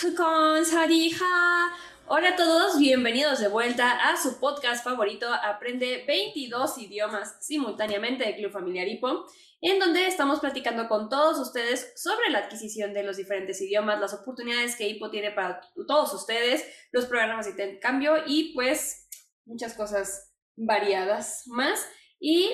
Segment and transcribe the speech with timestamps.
[0.00, 1.72] Tukon Sadija.
[2.06, 8.36] Hola a todos, bienvenidos de vuelta a su podcast favorito Aprende 22 idiomas simultáneamente de
[8.36, 9.26] Club Familiar Hipo,
[9.60, 14.14] en donde estamos platicando con todos ustedes sobre la adquisición de los diferentes idiomas, las
[14.14, 19.08] oportunidades que Hipo tiene para todos ustedes, los programas de intercambio y pues
[19.46, 21.84] muchas cosas variadas más.
[22.20, 22.50] Y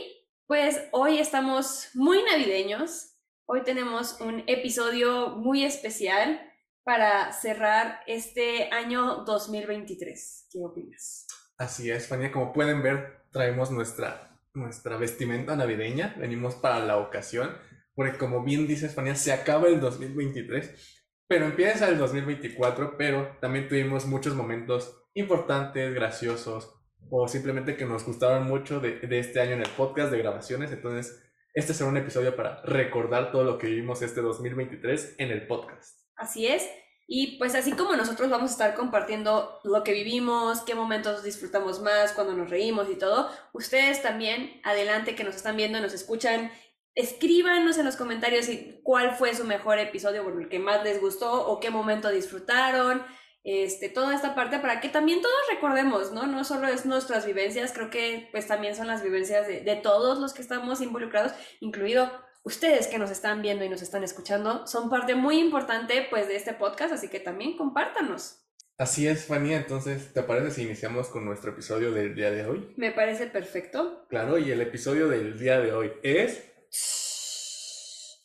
[0.46, 3.10] pues hoy estamos muy navideños,
[3.46, 6.40] Hoy tenemos un episodio muy especial
[6.84, 10.48] para cerrar este año 2023.
[10.52, 11.26] ¿Qué opinas?
[11.56, 12.30] Así es, Fania.
[12.30, 16.14] Como pueden ver, traemos nuestra, nuestra vestimenta navideña.
[16.18, 17.56] Venimos para la ocasión.
[17.94, 22.96] Porque como bien dices, Fania, se acaba el 2023, pero empieza el 2024.
[22.98, 26.74] Pero también tuvimos muchos momentos importantes, graciosos,
[27.08, 30.70] o simplemente que nos gustaron mucho de, de este año en el podcast de grabaciones.
[30.70, 31.22] Entonces,
[31.54, 36.03] este será un episodio para recordar todo lo que vivimos este 2023 en el podcast.
[36.24, 36.66] Así es.
[37.06, 41.82] Y pues así como nosotros vamos a estar compartiendo lo que vivimos, qué momentos disfrutamos
[41.82, 46.50] más, cuando nos reímos y todo, ustedes también, adelante que nos están viendo, nos escuchan,
[46.94, 48.48] escríbanos en los comentarios
[48.82, 53.04] cuál fue su mejor episodio, por el que más les gustó o qué momento disfrutaron
[53.42, 56.26] este, toda esta parte para que también todos recordemos, ¿no?
[56.26, 60.18] No solo es nuestras vivencias, creo que pues también son las vivencias de, de todos
[60.18, 62.10] los que estamos involucrados, incluido
[62.44, 66.36] ustedes que nos están viendo y nos están escuchando, son parte muy importante pues de
[66.36, 68.38] este podcast, así que también compártanos.
[68.76, 69.54] Así es, Fanny.
[69.54, 72.72] Entonces, ¿te parece si iniciamos con nuestro episodio del día de hoy?
[72.76, 74.06] Me parece perfecto.
[74.08, 76.44] Claro, y el episodio del día de hoy es...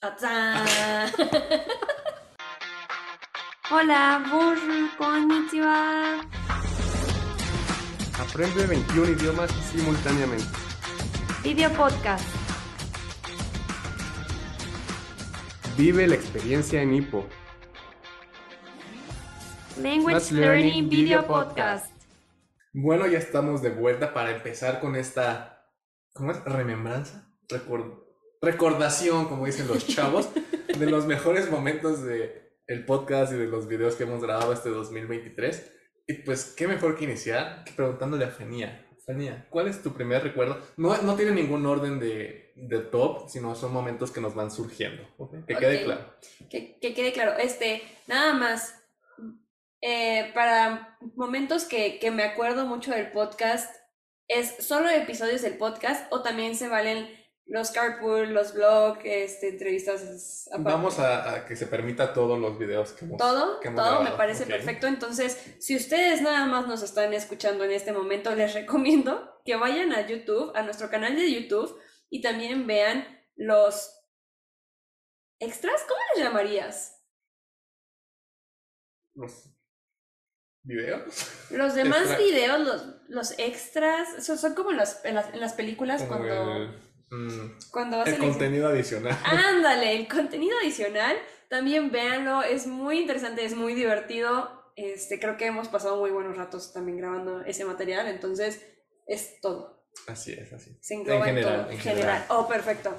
[3.72, 6.22] Hola, bonjour, konnichiwa.
[8.18, 10.48] Aprende 21 idiomas simultáneamente.
[11.44, 12.39] Video podcast.
[15.80, 17.26] Vive la experiencia en Hippo.
[19.82, 21.90] Language Learning Video Podcast.
[22.74, 25.72] Bueno, ya estamos de vuelta para empezar con esta,
[26.12, 26.44] ¿cómo es?
[26.44, 27.32] Remembranza,
[28.42, 30.28] recordación, como dicen los chavos,
[30.78, 34.72] de los mejores momentos de el podcast y de los videos que hemos grabado este
[34.72, 35.78] 2023.
[36.08, 38.86] Y pues, qué mejor que iniciar que preguntándole a Fania.
[39.50, 40.62] ¿Cuál es tu primer recuerdo?
[40.78, 45.04] No, no tiene ningún orden de, de top, sino son momentos que nos van surgiendo.
[45.48, 46.14] Que quede claro.
[46.50, 47.38] Que, que, quede claro.
[47.40, 48.76] Este, nada más.
[49.82, 53.74] Eh, para momentos que, que me acuerdo mucho del podcast,
[54.28, 57.08] ¿es solo episodios del podcast o también se valen
[57.50, 60.48] los carpool, los blogs, este, entrevistas.
[60.60, 64.86] Vamos a, que se permita todos los videos que hemos Todo, todo me parece perfecto.
[64.86, 69.92] Entonces, si ustedes nada más nos están escuchando en este momento, les recomiendo que vayan
[69.94, 71.76] a YouTube, a nuestro canal de YouTube,
[72.12, 73.06] y también vean
[73.36, 74.00] los
[75.40, 75.84] extras.
[75.88, 77.04] ¿Cómo les llamarías?
[79.16, 79.50] Los
[80.62, 81.50] videos.
[81.50, 86.89] Los demás videos, los, los extras, son, como en las, en las, películas cuando.
[87.12, 89.18] Mm, Cuando el contenido adicional.
[89.24, 91.18] Ándale, el contenido adicional.
[91.50, 94.72] También véanlo, es muy interesante, es muy divertido.
[94.76, 98.66] Este, creo que hemos pasado muy buenos ratos también grabando ese material, entonces
[99.08, 99.84] es todo.
[100.08, 100.78] Así es, así.
[100.80, 101.72] Se engloba en, general, todo.
[101.72, 102.26] En general.
[102.30, 102.96] Oh, perfecto.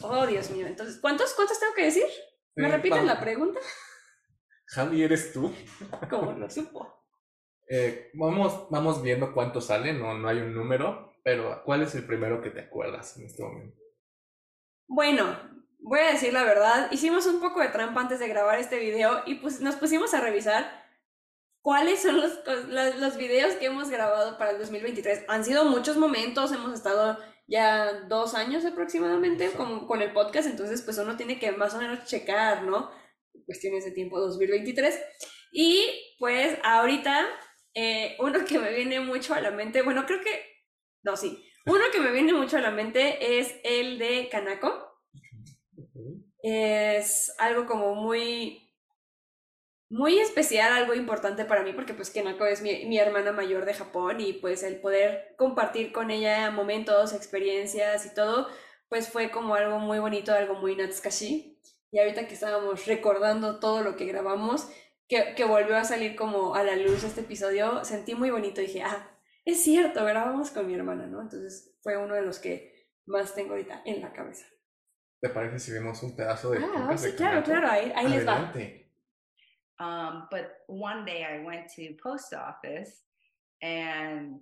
[0.00, 0.66] Oh, Dios mío.
[0.66, 2.06] Entonces, ¿cuántos, cuántos tengo que decir?
[2.54, 3.60] ¿Me eh, repiten la pregunta?
[4.66, 5.52] Javi, ¿eres tú?
[6.08, 7.04] ¿Cómo lo supo?
[7.68, 12.06] Eh, vamos, vamos viendo cuántos salen, no, no hay un número, pero, ¿cuál es el
[12.06, 13.76] primero que te acuerdas en este momento?
[14.86, 15.38] Bueno,
[15.78, 16.90] voy a decir la verdad.
[16.90, 20.22] Hicimos un poco de trampa antes de grabar este video y pues nos pusimos a
[20.22, 20.86] revisar
[21.60, 22.40] cuáles son los,
[22.98, 25.26] los, videos que hemos grabado para el 2023.
[25.28, 30.80] Han sido muchos momentos, hemos estado ya dos años aproximadamente con, con el podcast, entonces
[30.80, 32.90] pues uno tiene que más o menos checar, ¿no?
[33.44, 34.98] Cuestiones de tiempo 2023.
[35.52, 37.26] Y pues ahorita,
[37.74, 40.57] eh, uno que me viene mucho a la mente, bueno, creo que
[41.02, 41.44] no, sí.
[41.66, 44.72] Uno que me viene mucho a la mente es el de Kanako.
[46.42, 48.72] Es algo como muy,
[49.90, 54.20] muy especial, algo importante para mí, porque pues Kanako es mi, hermana mayor de Japón
[54.20, 58.48] y pues el poder compartir con ella momentos, experiencias y todo,
[58.88, 61.60] pues fue como algo muy bonito, algo muy natsukashi.
[61.90, 64.68] Y ahorita que estábamos recordando todo lo que grabamos,
[65.08, 68.60] que, que volvió a salir como a la luz este episodio, sentí muy bonito.
[68.60, 69.17] Dije, ah,
[69.48, 71.22] es cierto, grabamos con mi hermana, ¿no?
[71.22, 74.46] Entonces fue uno de los que más tengo ahorita en la cabeza.
[75.20, 78.52] ¿Te parece si vemos un pedazo de Ah, sí, claro, claro, ahí, ahí les va.
[79.80, 83.04] Um, but one day I went to post office
[83.62, 84.40] and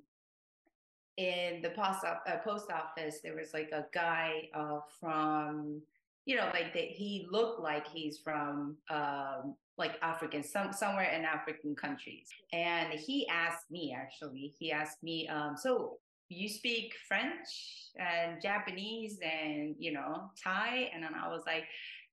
[1.16, 5.82] in the post, uh, post office there was like a guy uh, from
[6.24, 11.25] you know like that he looked like he's from um, like African, some somewhere in
[11.25, 12.28] African countries.
[12.52, 19.19] And he asked me actually, he asked me, um, so you speak French and Japanese
[19.23, 21.64] and you know Thai, and then I was like,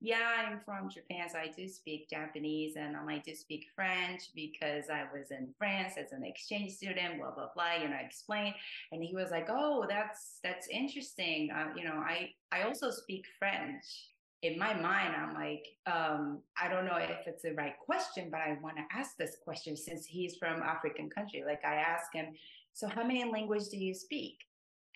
[0.01, 4.89] yeah, I'm from Japan, so I do speak Japanese and I do speak French because
[4.89, 7.75] I was in France as an exchange student, blah blah blah.
[7.81, 8.55] You know, I explained,
[8.91, 13.25] and he was like, "Oh, that's that's interesting." Uh, you know, I I also speak
[13.39, 14.12] French.
[14.43, 18.41] In my mind, I'm like, um, I don't know if it's the right question, but
[18.41, 21.43] I want to ask this question since he's from African country.
[21.45, 22.35] Like I asked him,
[22.73, 24.37] "So how many languages do you speak?"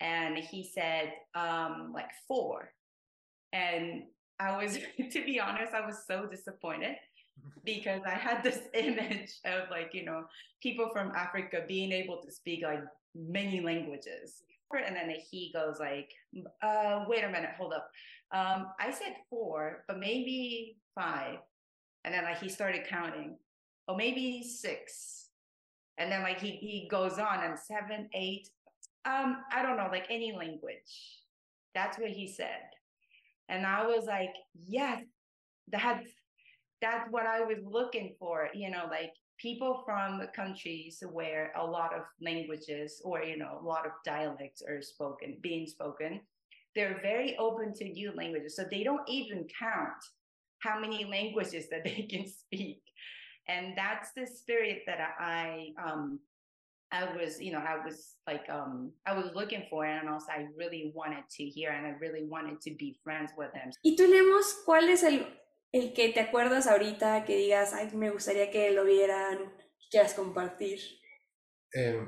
[0.00, 2.72] And he said, um, like four.
[3.52, 4.04] And
[4.38, 4.78] I was,
[5.12, 6.96] to be honest, I was so disappointed
[7.64, 10.24] because I had this image of like, you know,
[10.62, 12.82] people from Africa being able to speak like
[13.14, 14.42] many languages.
[14.76, 16.10] And then he goes like,
[16.62, 17.90] uh, wait a minute, hold up.
[18.32, 21.38] Um, I said four, but maybe five.
[22.04, 23.38] And then like he started counting,
[23.86, 25.30] or maybe six.
[25.96, 28.48] And then like he, he goes on and seven, eight,
[29.04, 31.18] um, I don't know, like any language.
[31.74, 32.68] That's what he said.
[33.48, 34.34] And I was like,
[34.66, 35.02] yes,
[35.68, 36.06] that's
[36.80, 41.94] that's what I was looking for, you know, like people from countries where a lot
[41.94, 46.20] of languages or you know a lot of dialects are spoken being spoken
[46.78, 48.54] they're very open to new languages.
[48.54, 49.98] So they don't even count
[50.60, 52.82] how many languages that they can speak.
[53.48, 56.20] And that's the spirit that i um
[56.90, 60.46] I was, you know, I was like, um, I was looking for and also I
[60.56, 63.70] really wanted to hear, and I really wanted to be friends with them.
[63.84, 65.26] Y tú leemos, ¿cuál es el,
[65.72, 69.38] el que te acuerdas ahorita que digas, ay, me gustaría que lo vieran,
[69.78, 70.80] que quieras compartir?
[71.74, 72.06] Eh,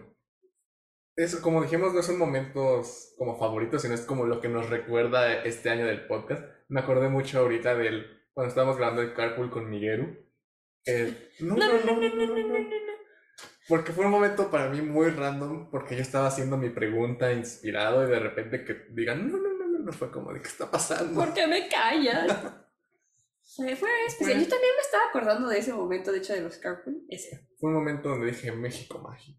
[1.17, 5.43] eso, como dijimos, no son momentos como favoritos, sino es como lo que nos recuerda
[5.45, 6.43] este año del podcast.
[6.69, 10.17] Me acordé mucho ahorita del cuando estábamos grabando el carpool con Miguelu.
[10.87, 12.71] Eh, no, no, no, no, no, no, no.
[13.69, 18.05] Porque fue un momento para mí muy random, porque yo estaba haciendo mi pregunta inspirado
[18.05, 20.71] y de repente que digan, no, no, no, no, no, fue como de qué está
[20.71, 21.21] pasando.
[21.21, 22.27] ¿Por qué me callas?
[23.56, 24.41] fue especial.
[24.41, 27.05] Yo también me estaba acordando de ese momento, de hecho, de los carpool.
[27.08, 27.49] Ese.
[27.58, 29.38] Fue un momento donde dije México mágico.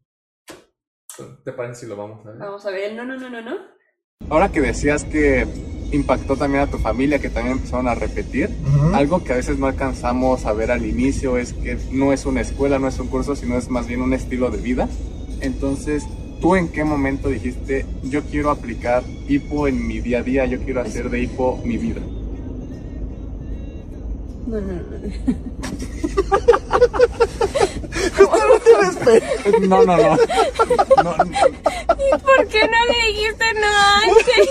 [1.43, 2.39] ¿Te parece si lo vamos a ver?
[2.39, 3.57] Vamos a ver, no, no, no, no, no.
[4.29, 5.45] Ahora que decías que
[5.91, 8.49] impactó también a tu familia, que también empezaron a repetir.
[8.93, 12.41] Algo que a veces no alcanzamos a ver al inicio es que no es una
[12.41, 14.87] escuela, no es un curso, sino es más bien un estilo de vida.
[15.41, 16.05] Entonces,
[16.39, 20.59] ¿tú en qué momento dijiste, yo quiero aplicar hipo en mi día a día, yo
[20.63, 22.01] quiero hacer de hipo mi vida?
[24.47, 24.73] No, no,
[29.61, 29.85] no.
[29.85, 30.17] no, no, no.
[31.97, 33.67] ¿Y por qué no le dijiste no
[34.01, 34.47] antes?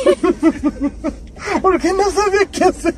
[1.63, 2.95] Porque no sabía qué hacer.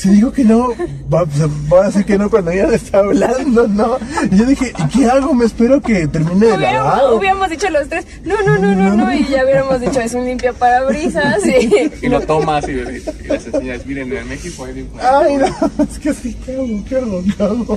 [0.00, 0.70] Si digo que no,
[1.12, 1.24] va,
[1.70, 3.98] va a decir que no cuando ella está hablando, ¿no?
[4.30, 5.34] Y yo dije, ¿y qué hago?
[5.34, 7.12] Me espero que termine de lavar.
[7.12, 10.24] Hubiéramos dicho los tres, no, no, no, no, no, y ya hubiéramos dicho, es un
[10.24, 11.44] limpio parabrisas.
[11.44, 15.46] Y, y lo tomas y, y las enseñas, miren, en México hay Ay, no,
[15.84, 16.84] es que sí, ¿qué hago?
[16.88, 17.22] ¿Qué hago?
[17.22, 17.76] ¿Qué hago?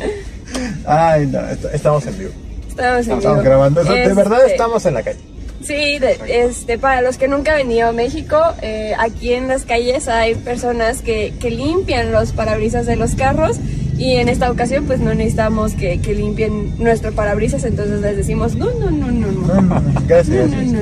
[0.86, 1.40] Ay, no,
[1.74, 2.32] estamos en vivo.
[2.70, 3.18] Estamos en vivo.
[3.18, 5.33] Estamos grabando, de verdad este, estamos en la calle.
[5.64, 10.08] Sí, este, para los que nunca han venido a México, eh, aquí en las calles
[10.08, 13.58] hay personas que, que, limpian los parabrisas de los carros
[13.98, 18.56] y en esta ocasión pues no necesitamos que, que limpien nuestro parabrisas, entonces les decimos
[18.56, 19.62] no, no, no, no, no.
[19.62, 20.82] no, no gracias, no, no,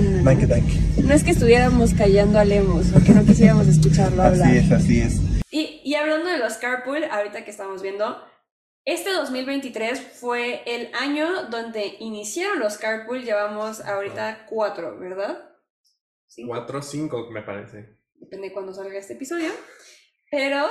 [1.04, 4.48] no, es que estuviéramos callando a Lemos, porque no quisiéramos escucharlo hablar.
[4.48, 5.20] Así es, así es.
[5.52, 8.18] Y, y hablando de los carpool, ahorita que estamos viendo,
[8.86, 15.50] este 2023 fue el año donde iniciaron los carpool, llevamos ahorita cuatro, ¿verdad?
[16.28, 16.46] ¿Sí?
[16.48, 17.98] Cuatro o cinco, me parece.
[18.16, 19.52] Depende de cuándo salga este episodio.
[20.30, 20.66] Pero,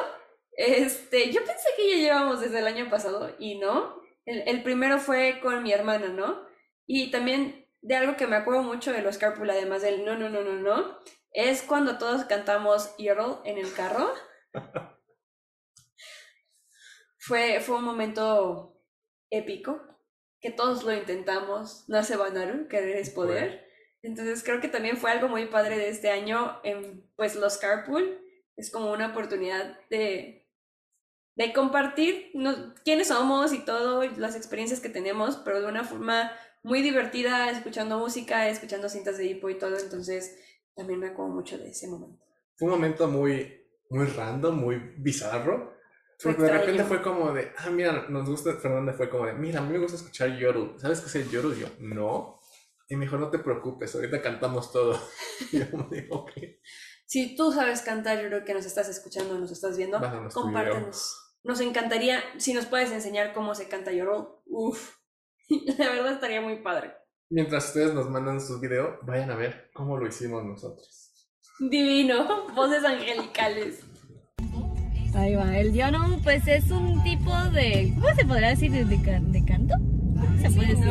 [0.52, 4.00] este, yo pensé que ya llevamos desde el año pasado y no.
[4.24, 6.42] El, el primero fue con mi hermana, ¿no?
[6.86, 10.28] Y también de algo que me acuerdo mucho de los carpool, además del no, no,
[10.28, 10.98] no, no, no,
[11.32, 14.12] es cuando todos cantamos Earl en el carro.
[17.30, 18.76] Fue, fue un momento
[19.30, 19.80] épico,
[20.40, 23.68] que todos lo intentamos, no hace Banaru, querer es poder.
[24.02, 28.20] Entonces creo que también fue algo muy padre de este año, en, pues los carpool,
[28.56, 30.50] es como una oportunidad de,
[31.36, 32.32] de compartir
[32.84, 36.32] quiénes somos y todo, las experiencias que tenemos, pero de una forma
[36.64, 40.36] muy divertida, escuchando música, escuchando cintas de hipo y todo, entonces
[40.74, 42.26] también me acuerdo mucho de ese momento.
[42.56, 45.78] Fue un momento muy, muy random, muy bizarro,
[46.22, 49.60] porque de repente fue como de, ah, mira, nos gusta, Fernanda fue como de, mira,
[49.60, 50.72] a mí me gusta escuchar yodel.
[50.78, 51.56] ¿Sabes qué es el yodel?
[51.56, 52.40] Y yo, no.
[52.88, 55.00] Y me dijo, no te preocupes, ahorita cantamos todo.
[55.52, 56.32] y yo me digo, ok.
[57.06, 60.00] Si tú sabes cantar, yo creo que nos estás escuchando, nos estás viendo,
[60.32, 61.16] compártenos.
[61.42, 64.96] Nos encantaría, si nos puedes enseñar cómo se canta Yodel, uff,
[65.78, 66.94] la verdad estaría muy padre.
[67.30, 71.12] Mientras ustedes nos mandan sus videos, vayan a ver cómo lo hicimos nosotros.
[71.60, 73.84] Divino, voces angelicales.
[75.14, 78.70] Ahí va, el yodel pues es un tipo de, ¿cómo se podrá decir?
[78.70, 79.74] ¿De, de can- de canto?
[80.40, 80.86] Se puede decir.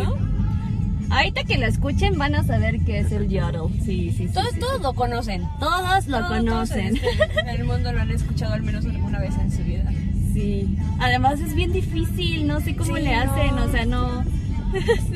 [1.10, 3.62] Ahorita que lo escuchen van a saber qué es el yodel.
[3.84, 4.34] Sí, sí, sí.
[4.34, 4.60] Todos, sí.
[4.60, 5.44] todos lo conocen.
[5.60, 6.80] Todos lo Todos- todos conocen.
[6.88, 9.90] en este- En el mundo lo han escuchado al menos alguna vez en su vida.
[10.34, 10.78] Sí.
[11.00, 13.64] Además es bien difícil, no sé cómo Sí, le hacen, no.
[13.66, 14.24] o sea, no.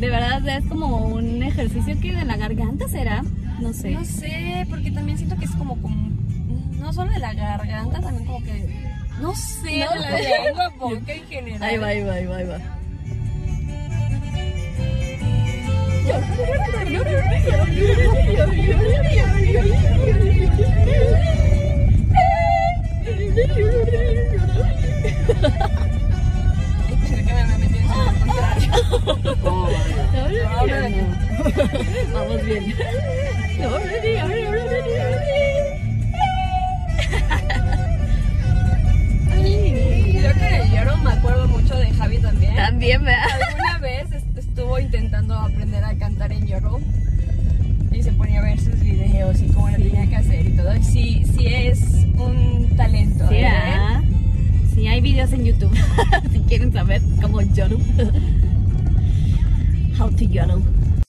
[0.00, 3.22] De verdad es como un ejercicio que de la garganta será,
[3.60, 3.92] no sé.
[3.92, 6.10] No sé, porque también siento que es como, como
[6.84, 11.26] no solo de la garganta, también como que no sé, No, la lengua, boca en
[11.28, 11.62] general.
[11.62, 12.58] Ahí va, ahí va, ahí va, ahí va.
[16.04, 16.12] Que
[27.32, 27.68] me en
[30.44, 31.06] contrario.
[32.12, 32.74] Vamos bien.
[57.68, 57.78] Yodel.
[59.98, 60.62] How to yodel.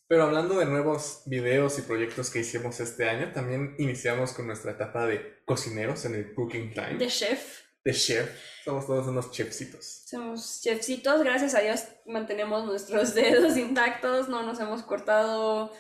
[0.08, 4.72] Pero hablando de nuevos videos y proyectos que hicimos este año, también iniciamos con nuestra
[4.72, 7.62] etapa de cocineros en el Cooking Time, De chef.
[7.84, 8.30] de chef.
[8.64, 10.04] Somos todos unos chefcitos.
[10.06, 15.72] Somos chefcitos, gracias a Dios mantenemos nuestros dedos intactos, no nos hemos cortado,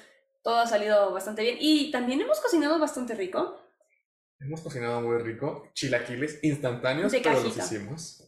[0.43, 1.57] todo ha salido bastante bien.
[1.59, 3.61] Y también hemos cocinado bastante rico.
[4.39, 7.63] Hemos cocinado muy rico, chilaquiles instantáneos, De pero los cajita.
[7.65, 8.24] hicimos.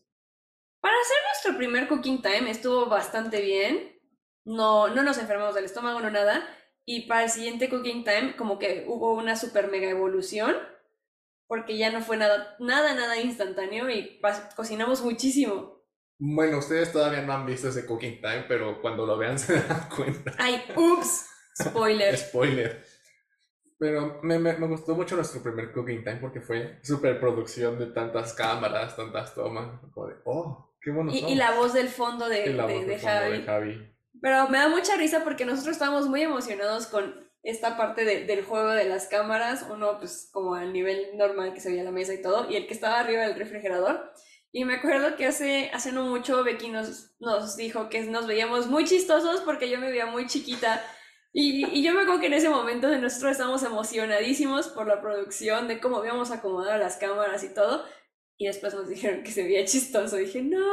[0.88, 4.00] Para hacer nuestro primer cooking time estuvo bastante bien.
[4.46, 6.48] No, no nos enfermamos del estómago, no nada.
[6.86, 10.56] Y para el siguiente cooking time, como que hubo una super mega evolución.
[11.46, 14.22] Porque ya no fue nada, nada, nada instantáneo y
[14.56, 15.84] cocinamos muchísimo.
[16.20, 19.89] Bueno, ustedes todavía no han visto ese Cooking Time, pero cuando lo vean se dan
[19.94, 20.36] cuenta.
[20.38, 21.25] Ay, ups,
[21.62, 22.17] spoiler.
[22.29, 22.82] Spoiler.
[23.77, 28.34] Pero me, me, me gustó mucho nuestro primer Cooking Time porque fue superproducción de tantas
[28.34, 29.82] cámaras, tantas tomas.
[29.91, 30.47] Como de, oh,
[30.88, 31.12] qué bueno.
[31.13, 33.38] Y, y la voz del fondo de, la de- voz de de fondo Javi.
[33.39, 33.94] de Javi.
[34.22, 38.44] Pero me da mucha risa porque nosotros estábamos muy emocionados con esta parte de- del
[38.46, 42.13] juego de las cámaras, uno pues como al nivel normal que se veía la mesa
[42.13, 44.12] y todo, y el que estaba arriba del refrigerador.
[44.51, 48.67] Y me acuerdo que hace, hace no mucho Becky nos, nos dijo que nos veíamos
[48.67, 50.82] muy chistosos porque yo me veía muy chiquita.
[51.34, 55.01] Y, y yo me acuerdo que en ese momento de nosotros estábamos emocionadísimos por la
[55.01, 57.86] producción, de cómo habíamos acomodado las cámaras y todo.
[58.38, 60.17] Y después nos dijeron que se veía chistoso.
[60.17, 60.65] dije, no.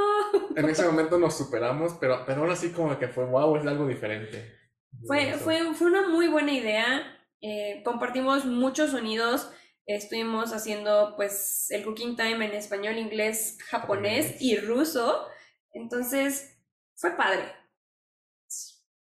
[0.55, 3.87] En ese momento nos superamos, pero, pero ahora sí como que fue, wow, es algo
[3.87, 4.61] diferente.
[5.07, 7.21] Fue, fue, fue una muy buena idea.
[7.41, 9.51] eh, compartimos muchos sonidos.
[9.87, 14.41] Estuvimos haciendo pues el cooking time en español, inglés, japonés Japonés.
[14.41, 15.29] y ruso.
[15.73, 16.59] Entonces
[16.97, 17.45] fue padre.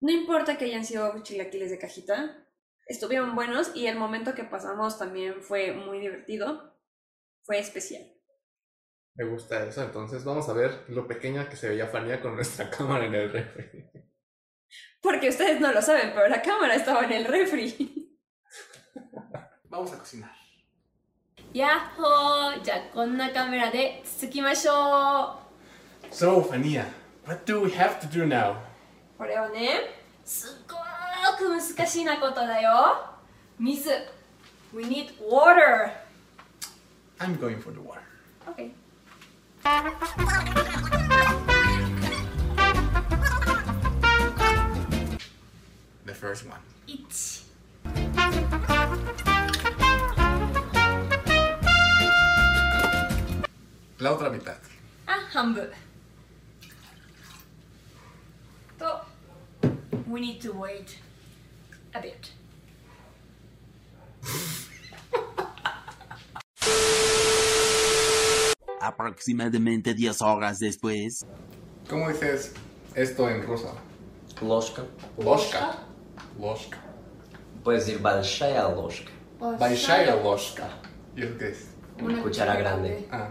[0.01, 2.45] No importa que hayan sido chilaquiles de cajita,
[2.87, 6.75] estuvieron buenos y el momento que pasamos también fue muy divertido.
[7.43, 8.03] Fue especial.
[9.14, 12.70] Me gusta eso, entonces vamos a ver lo pequeña que se veía Fania con nuestra
[12.70, 13.84] cámara en el refri.
[15.02, 18.16] Porque ustedes no lo saben, pero la cámara estaba en el refri.
[19.68, 20.38] Vamos a cocinar.
[21.54, 25.40] やっほーじゃあこんなカメラでつつきましょ
[26.10, 26.84] So, Fania,
[27.26, 28.56] what do we have to do now?
[29.16, 29.80] これはね、
[30.24, 32.70] うすっごーく難しいなことだよ
[33.58, 33.90] 水
[34.74, 35.90] We need water
[37.18, 38.02] I'm going for the water.
[38.46, 38.70] Ok.
[46.04, 46.60] The first one.
[46.86, 47.48] 1
[54.00, 54.56] La otra mitad.
[55.06, 55.72] あ半分
[58.78, 59.04] と
[60.08, 60.98] We need to wait
[61.92, 62.32] a bit
[68.82, 71.26] Aproximadamente 10 horas después.
[71.88, 72.52] ¿Cómo dices
[72.94, 73.74] esto en ruso?
[74.40, 74.82] Ложка.
[75.18, 75.78] Loshka.
[76.38, 76.78] Loshka.
[77.64, 79.10] Puedes decir большая ложка.
[79.58, 80.68] Большая ложка.
[81.16, 81.68] ¿Y eso qué es?
[82.22, 83.08] Cuchara grande.
[83.10, 83.30] Ah.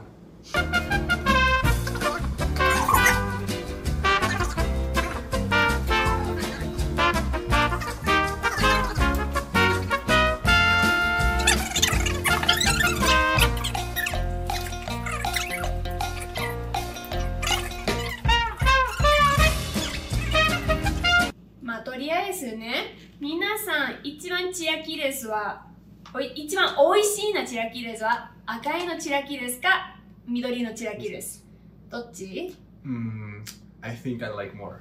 [28.52, 29.96] 赤いのチラキレスか
[30.28, 31.46] 緑のチラキレス
[31.90, 33.44] どっち Mm,
[33.82, 34.80] I think I like more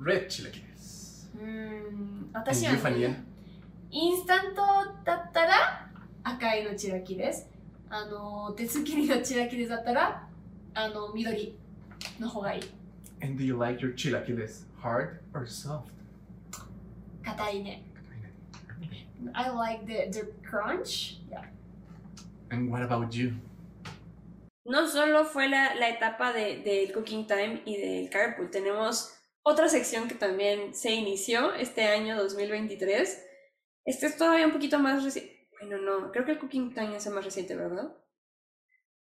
[0.00, 1.28] red chilaquiles.
[1.38, 3.08] うーん And 私 you, は、 Fania?
[3.08, 3.24] ね、
[3.90, 4.62] インスタント
[5.04, 5.88] だったら
[6.24, 7.48] 赤いのチラキレス
[7.90, 10.26] あの手作りのチラキレスだったら
[10.74, 11.54] あの緑
[12.18, 12.62] の方がいい
[13.22, 15.82] And do you like your chilaquiles hard or soft?
[17.24, 17.82] 硬いね
[19.32, 21.42] I like the, the crunch yeah.
[22.51, 23.31] And what about you?
[24.65, 29.69] No solo fue la, la etapa de, del Cooking Time y del Carpool, tenemos otra
[29.69, 33.25] sección que también se inició este año 2023.
[33.85, 35.49] Este es todavía un poquito más reciente.
[35.59, 37.95] Bueno, no, creo que el Cooking Time es el más reciente, ¿verdad?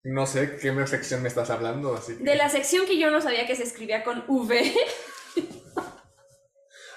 [0.03, 2.23] No sé qué sección me estás hablando, así que...
[2.23, 4.73] De la sección que yo no sabía que se escribía con V.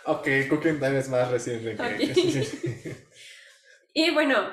[0.04, 1.82] Ok, Cooking Time es más reciente que...
[1.82, 2.14] Ok.
[2.14, 2.92] sí, sí.
[3.94, 4.50] Y bueno,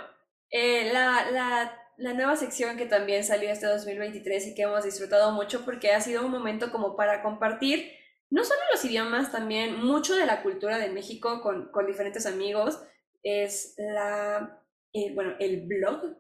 [0.50, 5.32] eh, la, la, la nueva sección que también salió este 2023 y que hemos disfrutado
[5.32, 7.92] mucho porque ha sido un momento como para compartir
[8.32, 12.82] no solo los idiomas, también mucho de la cultura de México con, con diferentes amigos.
[13.24, 14.64] Es la,
[14.94, 16.16] eh, bueno, el blog,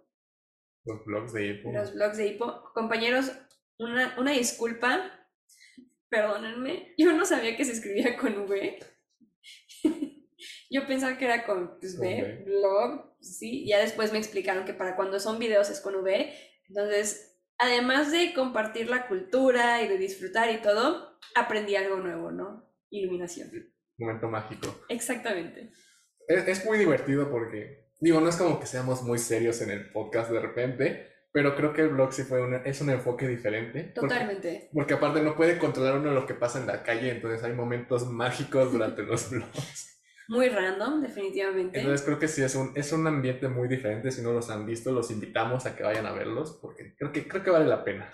[0.85, 1.71] Los blogs de Ipo.
[1.71, 2.71] los blogs de Hipo.
[2.73, 3.31] Compañeros,
[3.77, 5.27] una, una disculpa,
[6.09, 8.79] perdónenme, yo no sabía que se escribía con V.
[10.69, 13.65] Yo pensaba que era con pues, V, blog, sí.
[13.67, 16.33] Ya después me explicaron que para cuando son videos es con V.
[16.67, 22.71] Entonces, además de compartir la cultura y de disfrutar y todo, aprendí algo nuevo, ¿no?
[22.89, 23.49] Iluminación.
[23.97, 24.85] Momento mágico.
[24.89, 25.71] Exactamente.
[26.27, 29.91] Es, es muy divertido porque, digo, no es como que seamos muy serios en el
[29.91, 33.83] podcast de repente, pero creo que el blog sí fue un, es un enfoque diferente.
[33.83, 34.69] Totalmente.
[34.73, 38.07] Porque aparte no puede controlar uno lo que pasa en la calle, entonces hay momentos
[38.07, 39.98] mágicos durante los vlogs.
[40.29, 41.79] Muy random, definitivamente.
[41.79, 44.11] Entonces creo que sí es un, es un ambiente muy diferente.
[44.11, 47.27] Si no los han visto, los invitamos a que vayan a verlos, porque creo que,
[47.27, 48.13] creo que vale la pena,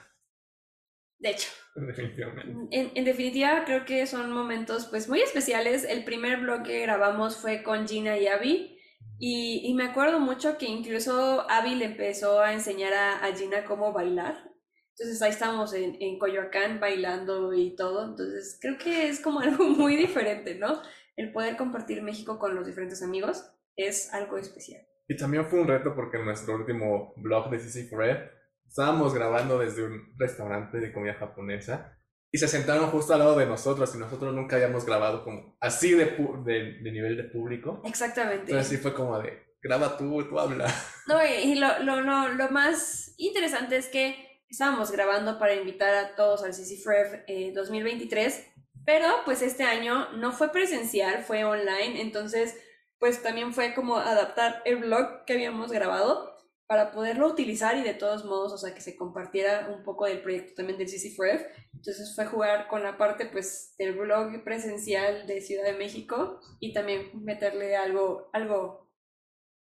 [1.20, 1.50] De hecho.
[1.76, 2.62] definitivamente.
[2.72, 5.84] En, en definitiva, creo que son momentos pues muy especiales.
[5.84, 8.80] El primer blog que grabamos fue con Gina y Abby.
[9.18, 13.66] Y, y me acuerdo mucho que incluso Abby le empezó a enseñar a, a Gina
[13.66, 14.52] cómo bailar.
[14.98, 18.06] Entonces ahí estábamos en, en Coyoacán bailando y todo.
[18.10, 20.82] Entonces creo que es como algo muy diferente, ¿no?
[21.16, 24.82] El poder compartir México con los diferentes amigos es algo especial.
[25.08, 28.32] Y también fue un reto porque en nuestro último blog de CC Forever
[28.68, 31.98] estábamos grabando desde un restaurante de comida japonesa
[32.32, 35.92] y se sentaron justo al lado de nosotros y nosotros nunca habíamos grabado como así
[35.92, 36.06] de,
[36.44, 37.82] de, de nivel de público.
[37.86, 38.52] Exactamente.
[38.52, 40.68] Entonces sí fue como de, graba tú, tú habla.
[41.08, 44.16] No, y lo, lo, lo, lo más interesante es que
[44.50, 48.54] estábamos grabando para invitar a todos al CCFREF eh, 2023,
[48.86, 52.56] pero pues este año no fue presencial, fue online, entonces
[53.00, 56.36] pues también fue como adaptar el blog que habíamos grabado
[56.68, 60.22] para poderlo utilizar y de todos modos, o sea, que se compartiera un poco del
[60.22, 61.46] proyecto también del CCFREF.
[61.74, 66.74] Entonces fue jugar con la parte pues del blog presencial de Ciudad de México y
[66.74, 68.92] también meterle algo, algo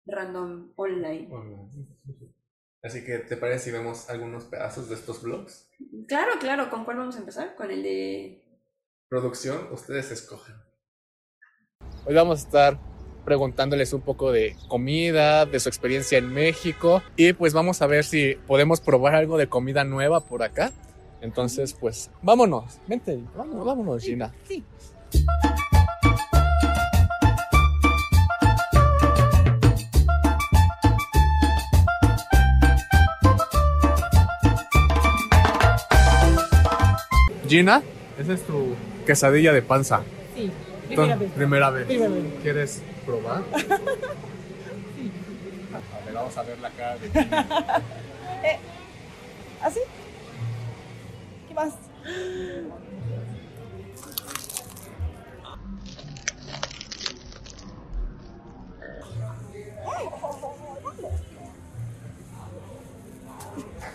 [0.08, 1.30] random online.
[2.82, 5.70] Así que, ¿te parece si vemos algunos pedazos de estos blogs?
[6.08, 7.56] Claro, claro, ¿con cuál vamos a empezar?
[7.56, 8.47] Con el de...
[9.10, 10.56] Producción, ustedes escogen.
[12.06, 12.80] Hoy vamos a estar
[13.24, 18.04] preguntándoles un poco de comida, de su experiencia en México y pues vamos a ver
[18.04, 20.74] si podemos probar algo de comida nueva por acá.
[21.22, 24.34] Entonces, pues vámonos, vente, vámonos, vámonos, Gina.
[24.46, 24.66] Sí.
[37.48, 37.82] Gina,
[38.18, 38.67] esa es tu
[39.08, 40.02] quesadilla de panza.
[40.36, 40.52] Sí,
[40.90, 41.86] Entonces, Primera vez.
[41.88, 42.24] Primera vez.
[42.44, 43.42] ¿Quieres probar?
[45.74, 47.48] A ver, vamos a ver la cara de Gina.
[49.64, 49.80] ¿Así?
[51.48, 51.74] ¿Qué más?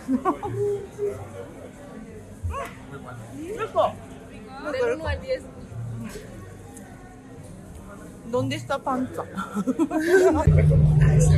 [3.73, 3.93] Rico.
[4.73, 5.43] Del 1 al 10.
[8.31, 9.23] ¿Dónde está panza?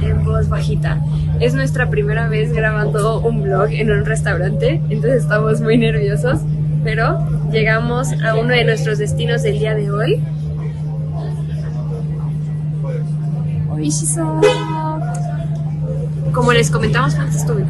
[0.01, 1.01] En voz bajita.
[1.41, 6.39] Es nuestra primera vez grabando un vlog en un restaurante, entonces estamos muy nerviosos,
[6.85, 10.23] pero llegamos a uno de nuestros destinos del día de hoy.
[16.31, 17.65] Como les comentamos antes, estuve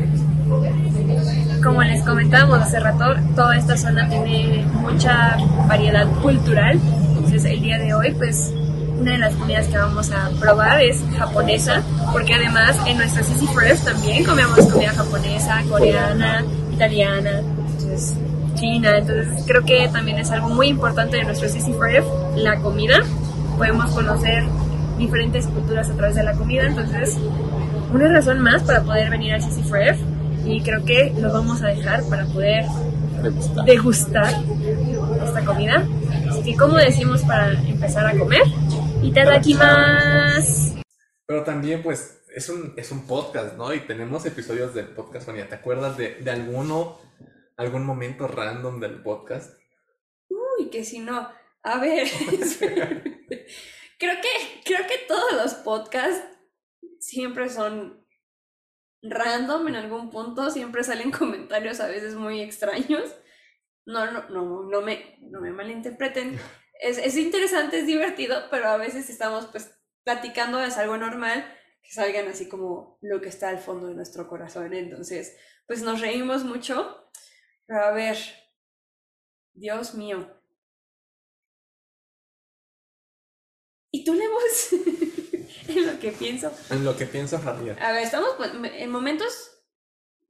[1.66, 5.36] como les comentábamos hace rato, toda esta zona tiene mucha
[5.68, 6.80] variedad cultural.
[7.10, 8.54] Entonces el día de hoy pues
[9.00, 11.82] una de las comidas que vamos a probar es japonesa,
[12.14, 18.16] porque además en nuestra CC Fresh también comemos comida japonesa, coreana, italiana, entonces,
[18.54, 19.00] china.
[19.00, 23.00] Entonces creo que también es algo muy importante de nuestro CC Fresh, la comida.
[23.58, 24.44] Podemos conocer
[25.00, 27.18] diferentes culturas a través de la comida, entonces
[27.92, 29.98] una razón más para poder venir al CC Fresh
[30.46, 32.66] y creo que lo vamos a dejar para poder
[33.22, 33.66] Degustar.
[33.66, 34.34] degustar
[35.26, 35.88] esta comida.
[36.30, 38.44] Así que, ¿cómo decimos para empezar a comer?
[39.02, 40.82] Itadakimasu.
[41.26, 43.74] Pero también, pues, es un, es un podcast, ¿no?
[43.74, 45.50] Y tenemos episodios del podcast, Sonia.
[45.50, 47.00] ¿Te acuerdas de, de alguno,
[47.58, 49.58] algún momento random del podcast?
[50.30, 51.28] Uy, que si no.
[51.64, 52.08] A ver.
[53.98, 56.24] creo que, creo que todos los podcasts
[57.00, 58.05] siempre son
[59.10, 63.16] random en algún punto, siempre salen comentarios a veces muy extraños.
[63.86, 66.40] No, no, no, no me, no me malinterpreten.
[66.82, 69.72] Es, es interesante, es divertido, pero a veces estamos pues
[70.04, 71.46] platicando, es algo normal,
[71.84, 74.74] que salgan así como lo que está al fondo de nuestro corazón.
[74.74, 75.38] Entonces,
[75.68, 77.10] pues nos reímos mucho.
[77.68, 78.18] Pero a ver,
[79.56, 80.30] Dios mío.
[83.92, 84.70] ¿Y tú leemos
[85.70, 86.52] en lo que pienso?
[86.70, 87.82] En lo que pienso, Javier.
[87.82, 89.52] A ver, estamos pues, en momentos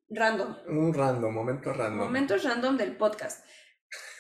[0.10, 0.56] random.
[0.68, 2.00] Un random, momento random.
[2.00, 3.46] Momentos random del podcast.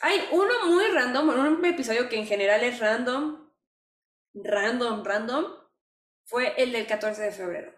[0.01, 3.49] Hay uno muy random, un episodio que en general es random,
[4.33, 5.45] random, random,
[6.25, 7.73] fue el del 14 de febrero.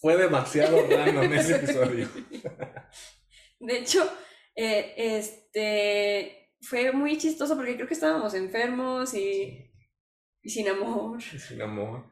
[0.00, 2.08] Fue demasiado random ese episodio.
[3.60, 4.08] De hecho,
[4.54, 9.72] eh, este fue muy chistoso porque creo que estábamos enfermos y,
[10.42, 12.10] y sin amor, Sin amor.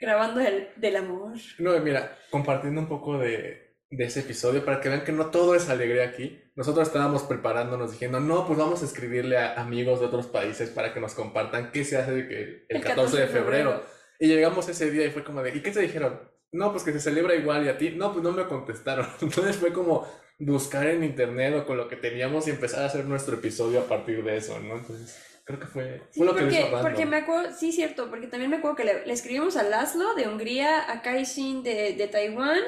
[0.00, 1.34] Grabando el, del amor.
[1.58, 5.54] No, mira, compartiendo un poco de, de ese episodio para que vean que no todo
[5.54, 6.40] es alegría aquí.
[6.54, 10.94] Nosotros estábamos preparándonos diciendo, no, pues vamos a escribirle a amigos de otros países para
[10.94, 13.82] que nos compartan qué se hace el, el 14 de febrero.
[14.18, 16.20] Y llegamos ese día y fue como de, ¿y qué te dijeron?
[16.52, 17.90] No, pues que se celebra igual y a ti.
[17.90, 19.06] No, pues no me contestaron.
[19.20, 20.06] Entonces fue como
[20.38, 23.84] buscar en internet o con lo que teníamos y empezar a hacer nuestro episodio a
[23.84, 24.76] partir de eso, ¿no?
[24.76, 26.82] Entonces creo que fue, Sí, fue lo que porque, hizo random.
[26.82, 30.14] porque me acuerdo, sí, cierto, porque también me acuerdo que le, le escribimos a Laszlo
[30.14, 32.60] de Hungría, a Kaishin de, de Taiwán,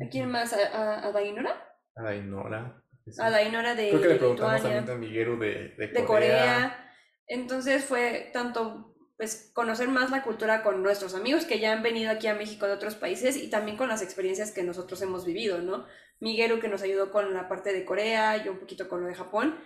[0.00, 0.52] ¿a quién más?
[0.52, 1.76] ¿A, a, a Dainora?
[1.96, 2.82] Ay, Nora.
[3.18, 4.84] A Dainora de, Creo que le preguntamos Lituania.
[4.84, 6.90] también a Miguel de, de, de Corea.
[7.26, 12.10] Entonces fue tanto pues conocer más la cultura con nuestros amigos que ya han venido
[12.10, 15.58] aquí a México de otros países y también con las experiencias que nosotros hemos vivido,
[15.60, 15.86] ¿no?
[16.18, 19.14] Miguel que nos ayudó con la parte de Corea, yo un poquito con lo de
[19.14, 19.56] Japón.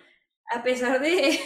[0.53, 1.39] A pesar de,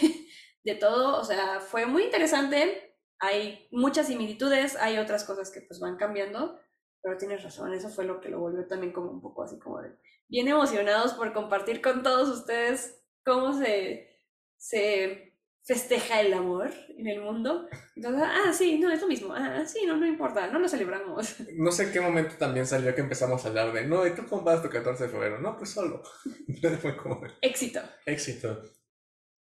[0.64, 2.96] de todo, o sea, fue muy interesante.
[3.20, 6.58] Hay muchas similitudes, hay otras cosas que pues van cambiando,
[7.02, 9.80] pero tienes razón, eso fue lo que lo volvió también como un poco así como
[9.80, 9.96] de
[10.28, 14.18] bien emocionados por compartir con todos ustedes cómo se,
[14.56, 17.68] se festeja el amor en el mundo.
[17.96, 19.32] Entonces, ah, sí, no, es lo mismo.
[19.34, 21.36] Ah, sí, no, no importa, no lo celebramos.
[21.56, 24.26] No sé en qué momento también salió que empezamos a hablar de, no, ¿y tú
[24.28, 25.38] cómo vas tu 14 de febrero?
[25.40, 26.02] No, pues solo.
[26.80, 27.80] Fue como Éxito.
[28.06, 28.62] éxito.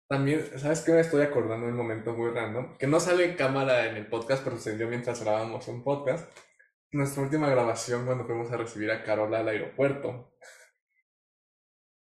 [0.09, 0.93] También, ¿sabes qué?
[0.93, 4.07] Me estoy acordando de un momento muy random, que no sale en cámara en el
[4.07, 6.29] podcast, pero sucedió mientras grabábamos un podcast.
[6.93, 10.33] Nuestra última grabación cuando fuimos a recibir a Carola al aeropuerto.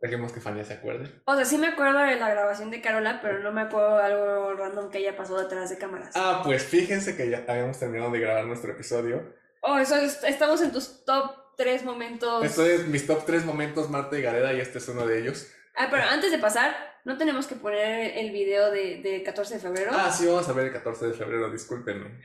[0.01, 1.23] Dejemos que Fania se acuerde.
[1.27, 4.03] O sea, sí me acuerdo de la grabación de Carola, pero no me acuerdo de
[4.03, 6.11] algo random que haya pasado detrás de cámaras.
[6.17, 9.33] Ah, pues fíjense que ya habíamos terminado de grabar nuestro episodio.
[9.63, 12.45] Oh, eso es- estamos en tus top tres momentos.
[12.45, 15.49] Esto es mis top 3 momentos Marta y Gareda y este es uno de ellos.
[15.77, 19.61] Ah, pero antes de pasar, no tenemos que poner el video de, de 14 de
[19.61, 19.91] febrero.
[19.93, 22.21] Ah, sí, vamos a ver el 14 de febrero, discúlpenme.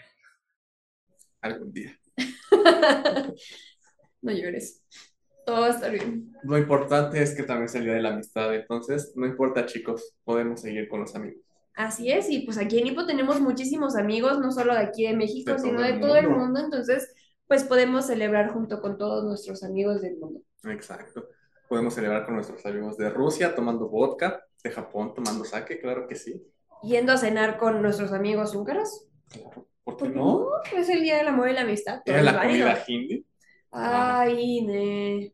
[1.41, 1.97] Algún día.
[4.21, 4.83] no llores.
[5.45, 6.33] Todo va a estar bien.
[6.43, 10.15] Lo importante es que también es el día de la amistad, entonces no importa chicos,
[10.23, 11.41] podemos seguir con los amigos.
[11.73, 15.15] Así es, y pues aquí en Ipo tenemos muchísimos amigos, no solo de aquí de
[15.15, 17.13] México, De sino de todo el mundo, entonces
[17.47, 20.41] pues podemos celebrar junto con todos nuestros amigos del mundo.
[20.65, 21.29] Exacto.
[21.69, 26.15] Podemos celebrar con nuestros amigos de Rusia tomando vodka, de Japón tomando sake, claro que
[26.15, 26.43] sí.
[26.83, 29.07] Yendo a cenar con nuestros amigos húngaros.
[29.29, 30.39] Claro, ¿por qué ¿Por qué no?
[30.39, 30.49] no?
[30.77, 32.67] Es el Día del Amor y la Amistad, Era la válido.
[32.67, 33.25] comida hindi.
[33.71, 35.33] Ay, ne.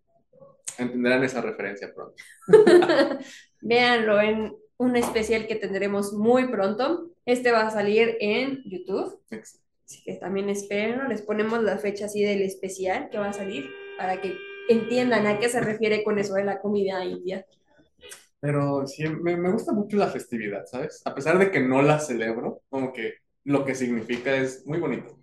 [0.78, 2.16] Entenderán esa referencia pronto.
[3.62, 7.12] Véanlo en un especial que tendremos muy pronto.
[7.26, 9.22] Este va a salir en YouTube.
[9.30, 9.64] Exacto.
[9.86, 13.70] Así que también espérenlo, les ponemos la fecha así del especial que va a salir
[13.98, 14.36] para que
[14.70, 17.46] entiendan a qué se refiere con eso de la comida india.
[18.44, 21.02] Pero sí, me, me gusta mucho la festividad, ¿sabes?
[21.06, 25.20] A pesar de que no la celebro, como que lo que significa es muy bonito.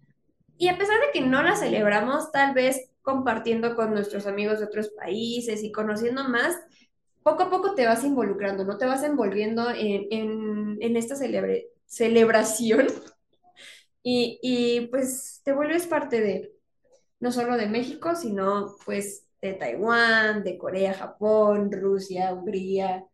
[0.57, 4.67] Y a pesar de que no la celebramos, tal vez compartiendo con nuestros amigos de
[4.67, 6.55] otros países y conociendo más,
[7.23, 8.79] poco a poco te vas involucrando, ¿no?
[8.79, 12.89] Te vas envolviendo en, en, en esta celebre- celebración
[14.03, 16.53] Y, y pues te vuelves parte de,
[17.21, 23.07] no solo de México, sino pues de Taiwán, de Corea, Japón, Rusia, Hungría.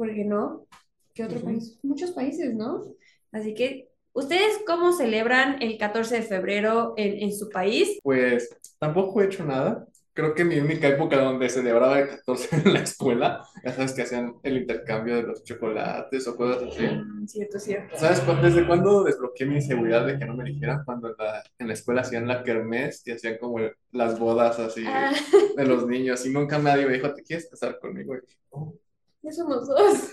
[0.00, 0.66] ¿Por qué no?
[1.12, 1.44] ¿Qué otro Ujú.
[1.44, 1.78] país?
[1.82, 2.86] Muchos países, ¿no?
[3.32, 7.98] Así que, ¿ustedes cómo celebran el 14 de febrero en, en su país?
[8.02, 9.86] Pues tampoco he hecho nada.
[10.14, 14.00] Creo que mi única época donde celebraba el 14 en la escuela, ya sabes que
[14.00, 16.82] hacían el intercambio de los chocolates o cosas así.
[16.82, 17.98] Mm, Cierto, cierto.
[17.98, 20.82] ¿Sabes cuándo- desde cuándo desbloqueé mi inseguridad de que no me dijeran?
[20.86, 24.58] Cuando en la, en la escuela hacían la kermés y hacían como el- las bodas
[24.60, 25.12] así Ah,
[25.58, 28.16] de los niños y nunca nadie me dijo, ¿te quieres casar conmigo?
[28.16, 28.74] Y "Oh,
[29.22, 30.10] ya somos dos.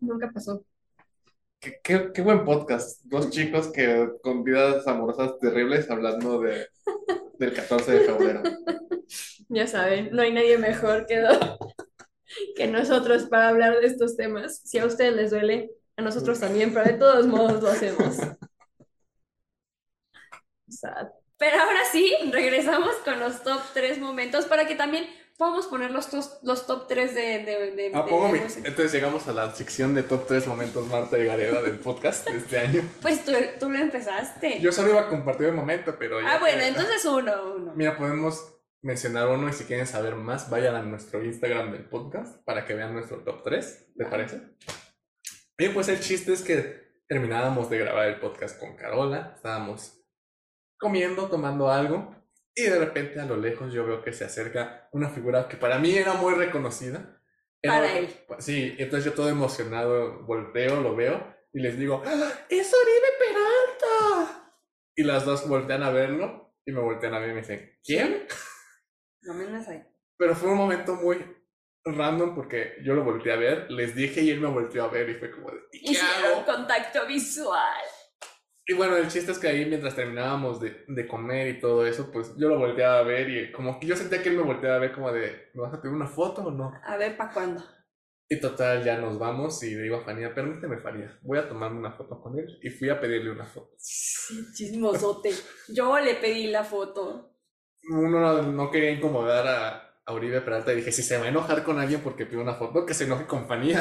[0.00, 0.64] Nunca pasó.
[1.58, 3.00] qué, qué- qué buen podcast.
[3.04, 6.68] Dos chicos que con vidas amorosas terribles hablando de,
[7.38, 8.42] del 14 de febrero.
[9.48, 11.22] Ya saben, no hay nadie mejor que,
[12.56, 14.60] que nosotros para hablar de estos temas.
[14.64, 18.16] Si a ustedes les duele, a nosotros también, pero de todos modos lo hacemos.
[20.68, 21.08] Sad.
[21.36, 25.06] Pero ahora sí, regresamos con los top 3 momentos para que también
[25.40, 28.38] podamos poner los, tos- los top 3 de, de, de, Ah, de mi-.
[28.56, 32.36] Entonces llegamos a la sección de top 3 momentos Marta y Gareda del podcast de
[32.36, 32.82] este año.
[33.00, 34.60] Pues tú, tú lo empezaste.
[34.60, 37.72] Yo solo iba a compartir el momento, pero ya ah, bueno, entonces uno, uno.
[37.74, 42.44] Mira, podemos mencionar uno y si quieren saber más, vayan a nuestro Instagram del podcast
[42.44, 44.42] para que vean nuestro top 3, ¿te parece?
[45.56, 50.02] Y pues el chiste es que terminábamos de grabar el podcast con Carola, estábamos
[50.78, 52.14] comiendo, tomando algo,
[52.54, 55.78] y de repente a lo lejos yo veo que se acerca una figura que para
[55.78, 57.20] mí era muy reconocida.
[57.62, 58.08] Era- Para él.
[58.38, 64.52] Sí, entonces yo todo emocionado volteo, lo veo y les digo, ¡Ah, ¡es Oribe Peralta!
[64.96, 68.26] Y las dos voltean a verlo y me voltean a ver y me dicen, ¿quién?
[69.22, 69.84] No me ahí.
[70.16, 71.18] Pero fue un momento muy
[71.84, 75.08] random porque yo lo volteé a ver, les dije y él me volteó a ver
[75.10, 76.44] y fue como de, ¿y qué Hicieron hago?
[76.46, 77.84] contacto visual.
[78.70, 82.12] Y bueno, el chiste es que ahí mientras terminábamos de, de comer y todo eso,
[82.12, 84.76] pues yo lo volteaba a ver y como que yo sentía que él me volteaba
[84.76, 86.72] a ver como de, ¿me vas a pedir una foto o no?
[86.84, 87.64] A ver, ¿para cuándo?
[88.28, 91.80] Y total, ya nos vamos y le digo a Fanía, permíteme Fanía, voy a tomarme
[91.80, 92.60] una foto con él.
[92.62, 93.76] Y fui a pedirle una foto.
[94.54, 95.32] Chismosote.
[95.70, 97.34] Yo le pedí la foto.
[97.90, 101.28] Uno no, no quería incomodar a, a Uribe Peralta y dije, si se va a
[101.28, 103.80] enojar con alguien porque pido una foto, que se enoje con Fanía.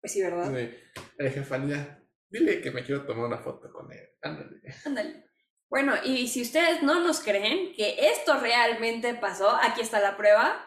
[0.00, 0.46] Pues sí, ¿verdad?
[0.46, 0.74] Sí.
[1.18, 2.01] Le dije, Fanía,
[2.32, 4.08] dile que me quiero tomar una foto con él.
[4.22, 4.60] Ándale.
[4.84, 5.24] Ándale.
[5.68, 10.66] Bueno, y si ustedes no nos creen que esto realmente pasó, aquí está la prueba,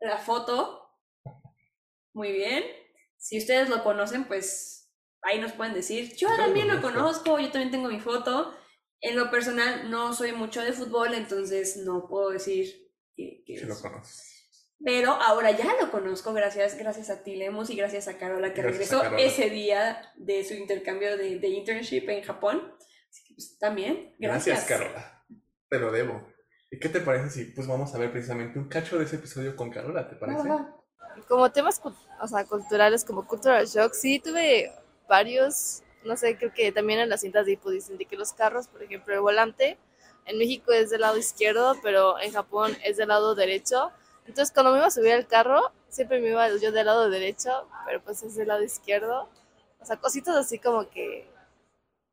[0.00, 0.82] la foto.
[2.12, 2.64] Muy bien.
[3.16, 4.92] Si ustedes lo conocen, pues
[5.22, 6.14] ahí nos pueden decir.
[6.16, 7.24] Yo también lo conozco.
[7.24, 8.56] conozco, yo también tengo mi foto.
[9.00, 13.74] En lo personal no soy mucho de fútbol, entonces no puedo decir que, que lo
[13.74, 14.35] es.
[14.84, 18.62] Pero ahora ya lo conozco gracias, gracias a ti, Lemus, y gracias a Carola que
[18.62, 19.22] Gracias regresó Carola.
[19.22, 22.74] ese día de su intercambio de, de internship en Japón.
[23.08, 24.80] Así que pues, también, Gracias, gracias.
[24.80, 25.24] Carola.
[25.68, 26.26] Te lo debo.
[26.70, 29.56] ¿Y qué te parece si pues vamos a ver precisamente un cacho de ese episodio
[29.56, 30.08] con Carola?
[30.08, 30.48] ¿Te parece?
[30.48, 30.76] Va.
[31.26, 34.72] como temas o sea, culturales como Cultural Shock, sí tuve
[35.08, 38.32] varios, no sé, creo que también en las cintas de Ipu dicen de que los
[38.32, 39.78] carros, por ejemplo, el volante
[40.26, 43.92] en México es del lado izquierdo, pero en Japón es del lado derecho.
[44.26, 47.68] Entonces, cuando me iba a subir al carro, siempre me iba yo del lado derecho,
[47.86, 49.28] pero pues es del lado izquierdo.
[49.80, 51.30] O sea, cositas así como que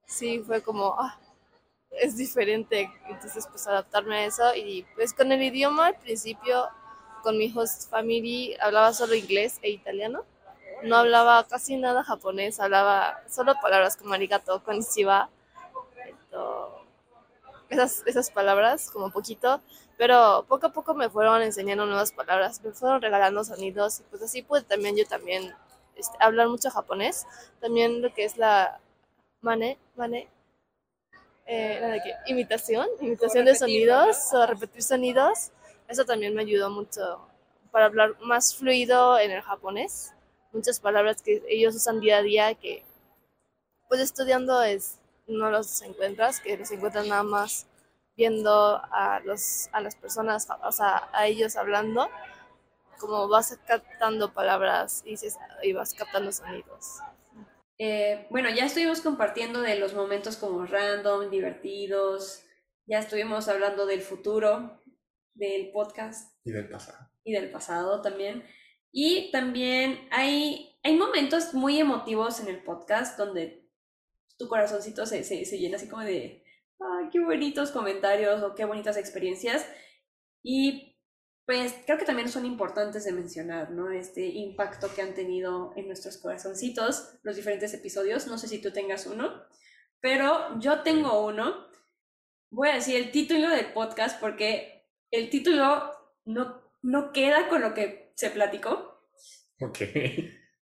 [0.06, 1.20] sí fue como, ah,
[1.92, 2.92] es diferente.
[3.10, 4.56] Entonces, pues adaptarme a eso.
[4.56, 6.70] Y pues con el idioma al principio
[7.24, 10.26] con mi host family hablaba solo inglés e italiano.
[10.84, 14.62] No hablaba casi nada japonés, hablaba solo palabras como arigato,
[16.10, 16.86] esto,
[17.70, 19.62] esas, esas palabras como poquito,
[19.98, 24.22] pero poco a poco me fueron enseñando nuevas palabras, me fueron regalando sonidos y pues
[24.24, 25.54] así pude también yo también
[25.96, 27.26] este, hablar mucho japonés,
[27.60, 28.80] también lo que es la
[29.42, 30.30] mane, mane,
[31.46, 35.52] eh, la de que, imitación, imitación de sonidos o repetir sonidos,
[35.88, 37.28] eso también me ayudó mucho
[37.72, 40.14] para hablar más fluido en el japonés.
[40.54, 42.84] Muchas palabras que ellos usan día a día que
[43.90, 47.68] pues estudiando es no los encuentras, que los encuentras nada más
[48.16, 52.10] viendo a los a las personas, o sea, a ellos hablando,
[53.00, 57.00] como vas captando palabras y, vas captando sonidos.
[57.78, 62.44] Eh, bueno, ya estuvimos compartiendo de los momentos como random, divertidos.
[62.86, 64.80] Ya estuvimos hablando del futuro
[65.34, 67.10] del podcast Y del pasado.
[67.24, 68.44] y del pasado también.
[68.92, 73.68] Y también hay, hay momentos muy emotivos en el podcast donde
[74.38, 76.43] tu corazoncito se, se, se llena así como de,
[76.80, 79.66] ay, qué bonitos comentarios o qué bonitas experiencias.
[80.44, 80.94] Y
[81.46, 83.92] pues creo que también son importantes de mencionar, ¿no?
[83.92, 88.28] Este impacto que han tenido en nuestros corazoncitos los diferentes episodios.
[88.28, 89.44] No sé si tú tengas uno,
[90.00, 91.68] pero yo tengo uno.
[92.50, 95.92] Voy a decir el título del podcast porque el título
[96.26, 99.02] no, no queda con lo que se platicó.
[99.62, 99.80] Ok.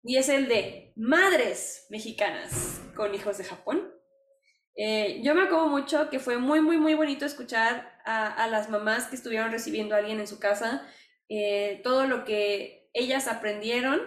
[0.02, 3.87] Y es el de Madres Mexicanas con hijos de Japón.
[4.80, 9.06] Eh, yo me acuerdo mucho que fue muy, muy, muy bonito escuchar a, las mamás
[9.06, 10.86] que estuvieron recibiendo a alguien en su casa,
[11.28, 14.00] eh, todo lo que ellas aprendieron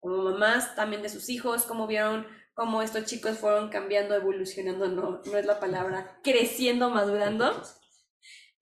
[0.00, 5.22] como mamás también de sus hijos, cómo vieron cómo estos chicos fueron cambiando, evolucionando, no,
[5.24, 7.62] no es la palabra, creciendo, madurando.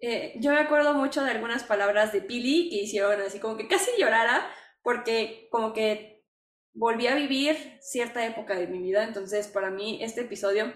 [0.00, 3.68] Eh, yo me acuerdo mucho de algunas palabras de Pili que hicieron así como que
[3.68, 4.46] casi llorara
[4.82, 6.26] porque como que
[6.74, 10.74] volví a vivir cierta época de mi vida, entonces para mí este episodio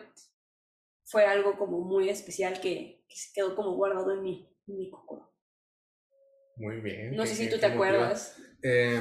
[1.11, 4.91] fue algo como muy especial que, que se quedó como guardado en mi, en mi
[4.91, 5.33] cocoro.
[6.57, 7.15] Muy bien.
[7.17, 8.37] No sé si tú te acuerdas.
[8.63, 9.01] Eh,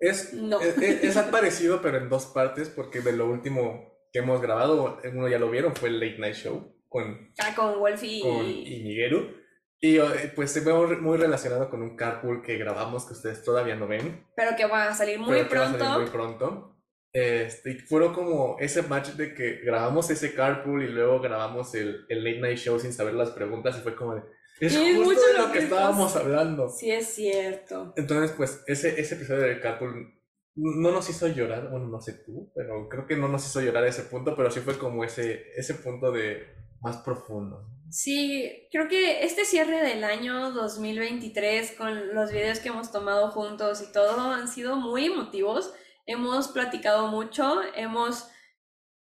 [0.00, 0.60] es, No.
[0.60, 4.98] es, es- es parecido, pero en dos partes, porque de lo último que hemos grabado,
[5.12, 8.82] uno ya lo vieron, fue el Late Night Show con, Ah, con Wolfie con y...
[8.84, 9.36] Miguelu.
[9.80, 13.76] Y eh, pues se ve muy relacionado con un carpool que grabamos que ustedes todavía
[13.76, 14.26] no ven.
[14.34, 16.00] Pero que va a salir muy que va a salir pronto.
[16.00, 16.77] muy pronto.
[17.18, 22.24] Este, fueron como ese match de que grabamos ese carpool y luego grabamos el, el
[22.24, 24.22] late night show sin saber las preguntas y fue como de,
[24.60, 26.68] es justo mucho de lo lo que que estábamos hablando.
[26.68, 27.92] Sí, es cierto.
[27.96, 30.14] Entonces, pues, ese, ese episodio del carpool
[30.56, 33.84] no nos hizo llorar, bueno, no sé tú, pero creo que no nos hizo llorar
[33.84, 36.48] a ese punto, pero sí fue como ese, ese punto de
[36.80, 37.64] más profundo.
[37.90, 43.82] Sí, creo que este cierre del año 2023 con los videos que hemos tomado juntos
[43.82, 45.72] y todo han sido muy emotivos.
[46.08, 48.30] Hemos platicado mucho, hemos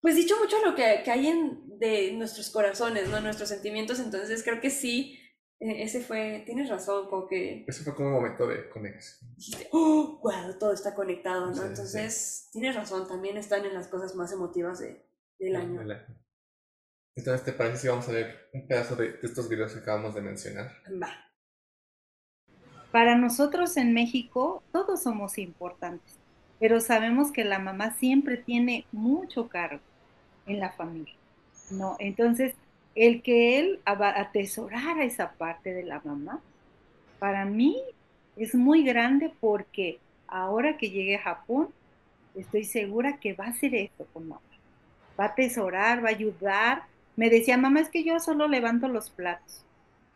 [0.01, 3.21] pues dicho mucho lo que, que hay en de nuestros corazones, ¿no?
[3.21, 4.01] Nuestros sentimientos.
[4.01, 5.19] Entonces creo que sí,
[5.61, 9.35] eh, ese fue, tienes razón, como que Ese fue como un momento de conexión.
[9.37, 11.55] dijiste, oh, wow, todo está conectado, ¿no?
[11.55, 11.67] Sí, sí.
[11.67, 15.07] Entonces, tienes razón, también están en las cosas más emotivas de,
[15.39, 15.81] del año.
[15.81, 16.25] del año.
[17.17, 20.15] Entonces, ¿te parece si vamos a ver un pedazo de, de estos videos que acabamos
[20.15, 20.71] de mencionar?
[21.03, 21.13] Va.
[22.91, 26.17] Para nosotros en México, todos somos importantes,
[26.65, 29.83] pero sabemos que la mamá siempre tiene mucho cargo
[30.47, 31.13] en la familia,
[31.71, 31.97] ¿no?
[31.99, 32.55] Entonces,
[32.95, 36.41] el que él atesorara esa parte de la mamá,
[37.19, 37.83] para mí
[38.39, 41.69] es muy grande porque ahora que llegue a Japón,
[42.35, 44.41] estoy segura que va a hacer esto con mamá.
[45.21, 46.85] Va a atesorar, va a ayudar.
[47.15, 49.63] Me decía, mamá, es que yo solo levanto los platos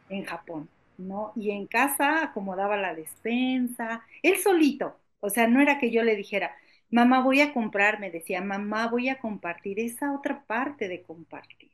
[0.09, 0.67] en Japón.
[0.97, 1.33] ¿no?
[1.37, 6.17] Y en casa acomodaba la despensa, él solito, o sea, no era que yo le
[6.17, 6.55] dijera,
[6.91, 11.71] mamá voy a comprar, me decía, mamá voy a compartir, esa otra parte de compartir,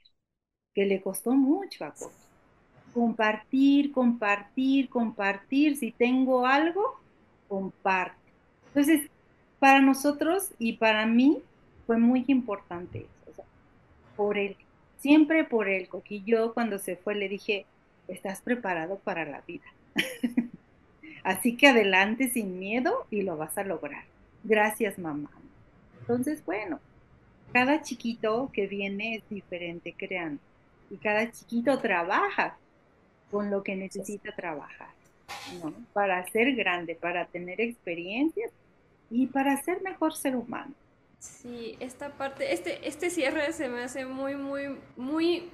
[0.74, 2.16] que le costó mucho a Coqui.
[2.92, 7.02] Compartir, compartir, compartir, si tengo algo,
[7.48, 8.32] comparte.
[8.74, 9.10] Entonces,
[9.58, 11.42] para nosotros y para mí
[11.86, 13.44] fue muy importante eso,
[14.16, 14.56] por él,
[14.98, 16.22] siempre por él, Coqui.
[16.24, 17.68] Yo cuando se fue le dije,
[18.08, 19.64] estás preparado para la vida.
[21.24, 24.04] Así que adelante sin miedo y lo vas a lograr.
[24.44, 25.30] Gracias, mamá.
[26.00, 26.78] Entonces, bueno,
[27.52, 30.38] cada chiquito que viene es diferente, crean.
[30.90, 32.58] Y cada chiquito trabaja
[33.30, 34.90] con lo que necesita trabajar,
[35.62, 35.72] ¿no?
[35.94, 38.52] Para ser grande, para tener experiencias
[39.10, 40.74] y para ser mejor ser humano.
[41.20, 45.50] Sí, esta parte, este, este cierre se me hace muy, muy, muy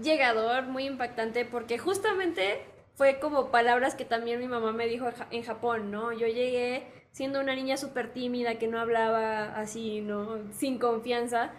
[0.00, 2.60] llegador, muy impactante, porque justamente
[2.98, 6.12] fue como palabras que también mi mamá me dijo en Japón, ¿no?
[6.12, 10.40] Yo llegué siendo una niña súper tímida, que no hablaba así, ¿no?
[10.52, 11.52] Sin confianza,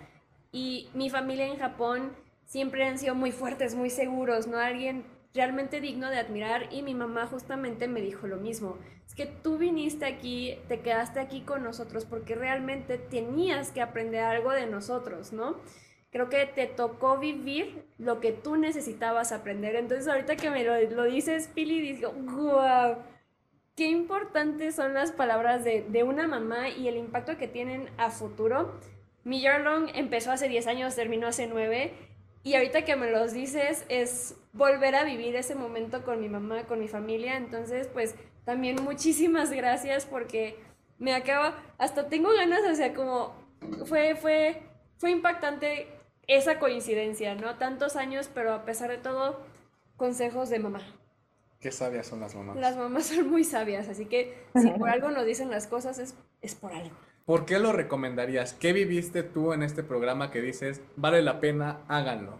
[0.52, 2.12] y mi familia en Japón
[2.44, 4.58] siempre han sido muy fuertes, muy seguros, ¿no?
[4.58, 8.78] Alguien realmente digno de admirar, y mi mamá justamente me dijo lo mismo.
[9.08, 14.26] Es que tú viniste aquí, te quedaste aquí con nosotros porque realmente tenías que aprender
[14.26, 15.56] algo de nosotros, ¿no?
[16.12, 19.76] Creo que te tocó vivir lo que tú necesitabas aprender.
[19.76, 22.98] Entonces ahorita que me lo, lo dices, Pili, digo, wow,
[23.76, 28.10] qué importantes son las palabras de, de, una mamá y el impacto que tienen a
[28.10, 28.80] futuro.
[29.24, 31.94] Mi Yearlong empezó hace 10 años, terminó hace 9
[32.44, 36.64] y ahorita que me los dices es volver a vivir ese momento con mi mamá,
[36.64, 37.38] con mi familia.
[37.38, 40.58] Entonces, pues también muchísimas gracias porque
[40.98, 43.34] me acaba, hasta tengo ganas, o sea, como
[43.86, 44.64] fue, fue,
[44.98, 45.88] fue impactante
[46.30, 47.58] esa coincidencia, ¿no?
[47.58, 49.42] Tantos años, pero a pesar de todo,
[49.98, 50.82] consejos de mamá.
[51.60, 52.56] Qué sabias son las mamás.
[52.56, 56.16] Las mamás son muy sabias, así que si por algo nos dicen las cosas es,
[56.42, 56.96] es por algo.
[57.26, 58.54] ¿Por qué lo recomendarías?
[58.54, 62.38] ¿Qué viviste tú en este programa que dices, vale la pena, háganlo?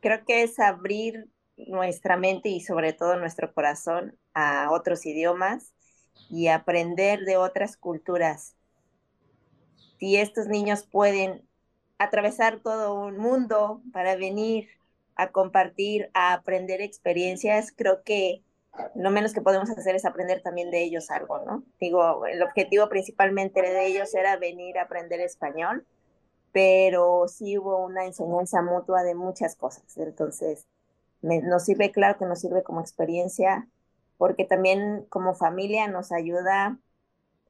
[0.00, 5.74] Creo que es abrir nuestra mente y sobre todo nuestro corazón a otros idiomas
[6.30, 8.56] y aprender de otras culturas.
[9.98, 11.46] Si estos niños pueden
[12.02, 14.68] atravesar todo un mundo para venir
[15.14, 18.42] a compartir, a aprender experiencias, creo que
[18.94, 21.62] lo menos que podemos hacer es aprender también de ellos algo, ¿no?
[21.78, 25.86] Digo, el objetivo principalmente de ellos era venir a aprender español,
[26.52, 29.96] pero sí hubo una enseñanza mutua de muchas cosas.
[29.98, 30.66] Entonces,
[31.20, 33.68] nos sirve, claro que nos sirve como experiencia,
[34.16, 36.78] porque también como familia nos ayuda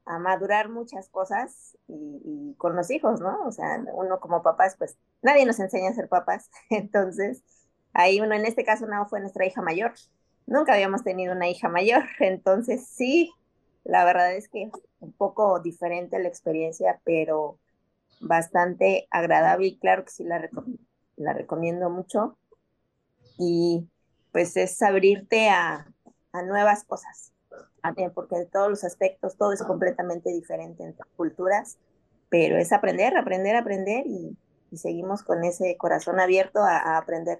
[0.05, 3.45] a madurar muchas cosas y, con los hijos, ¿no?
[3.45, 7.43] O sea, uno como papás, pues nadie nos enseña a ser papás, entonces
[7.93, 9.93] ahí uno, en este caso, no fue nuestra hija mayor,
[10.45, 13.31] nunca habíamos tenido una hija mayor, entonces sí,
[13.83, 17.59] la verdad es que un poco diferente la experiencia, pero
[18.21, 20.39] bastante agradable y claro que sí la,
[21.33, 22.37] recomiendo mucho.
[23.37, 23.89] Y
[24.31, 25.85] pues es abrirte a
[26.45, 27.32] nuevas cosas,
[28.13, 31.77] porque de todos los aspectos todo es completamente diferente entre culturas,
[32.29, 34.37] pero es aprender, aprender, aprender y,
[34.71, 37.39] y seguimos con ese corazón abierto a, a aprender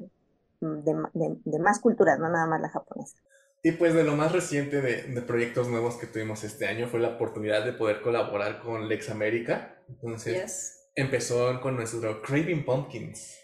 [0.64, 3.18] de, más culturas, no nada más la japonesa.
[3.64, 7.00] Y pues de lo más reciente de, de, proyectos nuevos que tuvimos este año fue
[7.00, 9.82] la oportunidad de poder colaborar con Lex America.
[9.88, 13.39] Entonces empezó con nuestro Craving Pumpkins.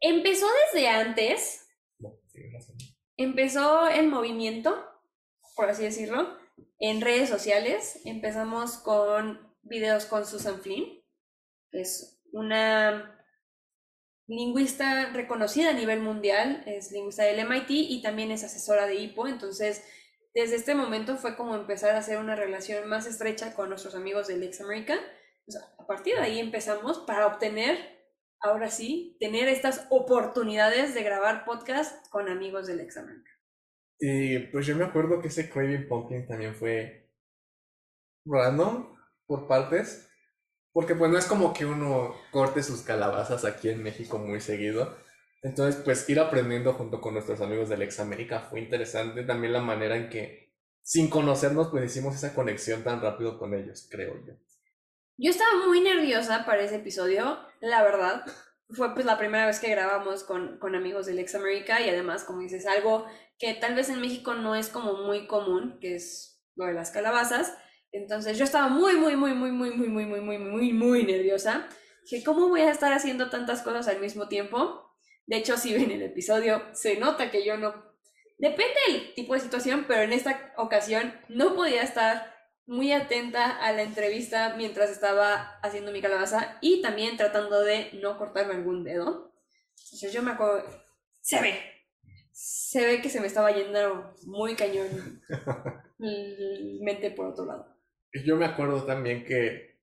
[0.00, 1.66] Empezó desde antes.
[3.16, 4.76] empezó el movimiento,
[5.56, 6.36] por así decirlo,
[6.78, 8.00] en redes sociales.
[8.04, 11.02] Empezamos con videos con Susan Flynn.
[11.72, 13.14] Es una
[14.26, 19.28] lingüista reconocida a nivel mundial, es lingüista del MIT y también es asesora de IPO,
[19.28, 19.84] entonces
[20.34, 24.26] desde este momento fue como empezar a hacer una relación más estrecha con nuestros amigos
[24.26, 24.98] del Ex America.
[25.78, 27.78] a partir de ahí empezamos para obtener,
[28.40, 33.30] ahora sí, tener estas oportunidades de grabar podcast con amigos del Ex America.
[33.98, 37.10] Y pues yo me acuerdo que ese Craving Pumpkin también fue
[38.26, 40.08] random por partes,
[40.72, 44.96] porque pues no es como que uno corte sus calabazas aquí en México muy seguido.
[45.42, 49.24] Entonces, pues ir aprendiendo junto con nuestros amigos del Ex América fue interesante.
[49.24, 53.86] También la manera en que, sin conocernos, pues hicimos esa conexión tan rápido con ellos,
[53.90, 54.34] creo yo.
[55.16, 58.24] Yo estaba muy nerviosa para ese episodio, la verdad.
[58.74, 62.24] Fue pues la primera vez que grabamos con, con amigos del Ex América y además,
[62.24, 63.06] como dices, algo
[63.38, 66.90] que tal vez en México no es como muy común, que es lo de las
[66.90, 67.56] calabazas.
[67.92, 71.68] Entonces yo estaba muy, muy, muy, muy, muy, muy, muy, muy, muy, muy, muy nerviosa.
[72.02, 74.90] Dije, ¿cómo voy a estar haciendo tantas cosas al mismo tiempo?
[75.26, 77.94] De hecho, si ven el episodio, se nota que yo no...
[78.38, 82.33] Depende del tipo de situación, pero en esta ocasión no podía estar
[82.66, 88.18] muy atenta a la entrevista mientras estaba haciendo mi calabaza y también tratando de no
[88.18, 89.34] cortarme algún dedo.
[89.84, 90.64] Entonces yo me acuerdo...
[91.20, 91.58] Se ve.
[92.32, 95.22] Se ve que se me estaba yendo muy cañón
[95.98, 97.76] mente por otro lado.
[98.24, 99.80] Yo me acuerdo también que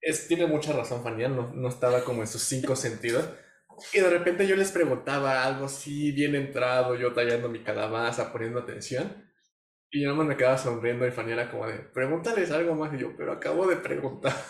[0.00, 3.28] es, tiene mucha razón Fania, no, no estaba como en sus cinco sentidos.
[3.92, 8.60] Y de repente yo les preguntaba algo así, bien entrado, yo tallando mi calabaza, poniendo
[8.60, 9.25] atención.
[9.96, 12.92] Y yo nomás me quedaba sonriendo y Fanny era como de, pregúntales algo más.
[12.92, 14.32] Y yo, pero acabo de preguntar.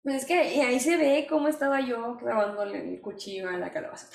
[0.00, 4.08] Pues es que ahí se ve cómo estaba yo clavándole el cuchillo a la calabaza.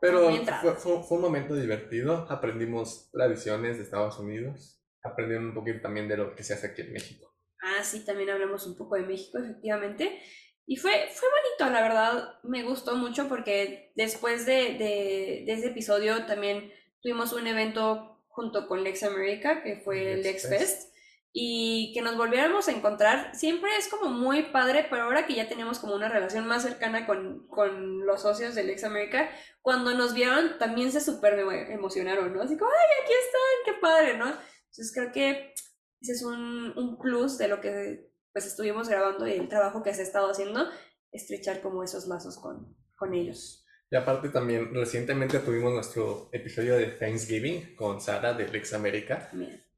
[0.00, 0.30] Pero
[0.60, 2.26] fue, fue, fue, un momento divertido.
[2.30, 6.82] Aprendimos tradiciones de Estados Unidos aprendieron un poquito también de lo que se hace aquí
[6.82, 7.34] en México.
[7.60, 10.20] Ah, sí, también hablamos un poco de México, efectivamente.
[10.66, 15.68] Y fue, fue bonito, la verdad, me gustó mucho porque después de, de, de ese
[15.68, 20.92] episodio también tuvimos un evento junto con Lex America, que fue el Lex Fest,
[21.32, 23.34] y que nos volviéramos a encontrar.
[23.34, 27.06] Siempre es como muy padre, pero ahora que ya tenemos como una relación más cercana
[27.06, 29.30] con, con los socios del Lex America,
[29.62, 31.38] cuando nos vieron también se súper
[31.70, 32.42] emocionaron, ¿no?
[32.42, 33.64] Así como, ¡ay, aquí están!
[33.64, 34.18] ¡Qué padre!
[34.18, 34.26] ¿no?
[34.26, 35.54] Entonces creo que
[36.00, 39.94] ese es un, un plus de lo que pues estuvimos grabando y el trabajo que
[39.94, 40.68] se ha estado haciendo,
[41.10, 43.65] estrechar como esos lazos con, con ellos.
[43.90, 49.30] Y aparte también recientemente tuvimos nuestro episodio de Thanksgiving con Sara de Lex América.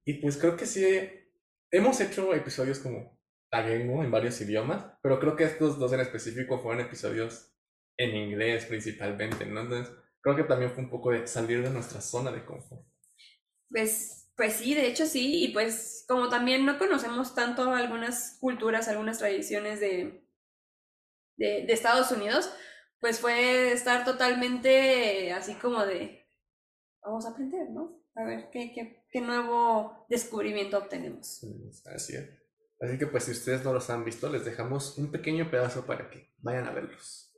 [0.05, 0.87] Y pues creo que sí,
[1.71, 3.19] hemos hecho episodios como
[3.51, 7.53] tagengo en varios idiomas, pero creo que estos dos en específico fueron episodios
[7.97, 9.61] en inglés principalmente, ¿no?
[9.61, 12.87] Entonces creo que también fue un poco de salir de nuestra zona de confort.
[13.71, 18.87] Pues pues sí, de hecho sí, y pues como también no conocemos tanto algunas culturas,
[18.87, 20.25] algunas tradiciones de,
[21.37, 22.49] de, Estados Unidos,
[23.01, 26.27] pues fue estar totalmente así como de,
[27.03, 28.03] vamos a aprender, ¿no?
[28.15, 31.45] A ver qué, qué, qué nuevo descubrimiento obtenemos.
[31.95, 32.29] Así es.
[32.81, 36.11] Así que pues si ustedes no los han visto, les dejamos un pequeño pedazo para
[36.11, 37.29] que vayan a verlos.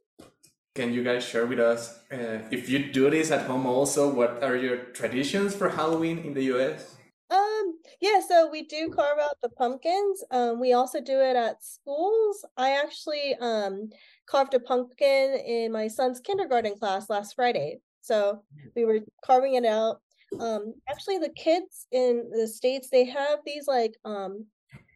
[0.74, 4.08] can you guys share with us uh, if you do this at home also?
[4.08, 6.96] What are your traditions for Halloween in the US?
[7.30, 10.24] Um, yeah, so we do carve out the pumpkins.
[10.30, 12.44] Um, we also do it at schools.
[12.56, 13.90] I actually um
[14.30, 17.80] carved a pumpkin in my son's kindergarten class last Friday.
[18.00, 18.42] So
[18.76, 20.00] we were carving it out.
[20.38, 24.46] Um, actually, the kids in the states they have these like um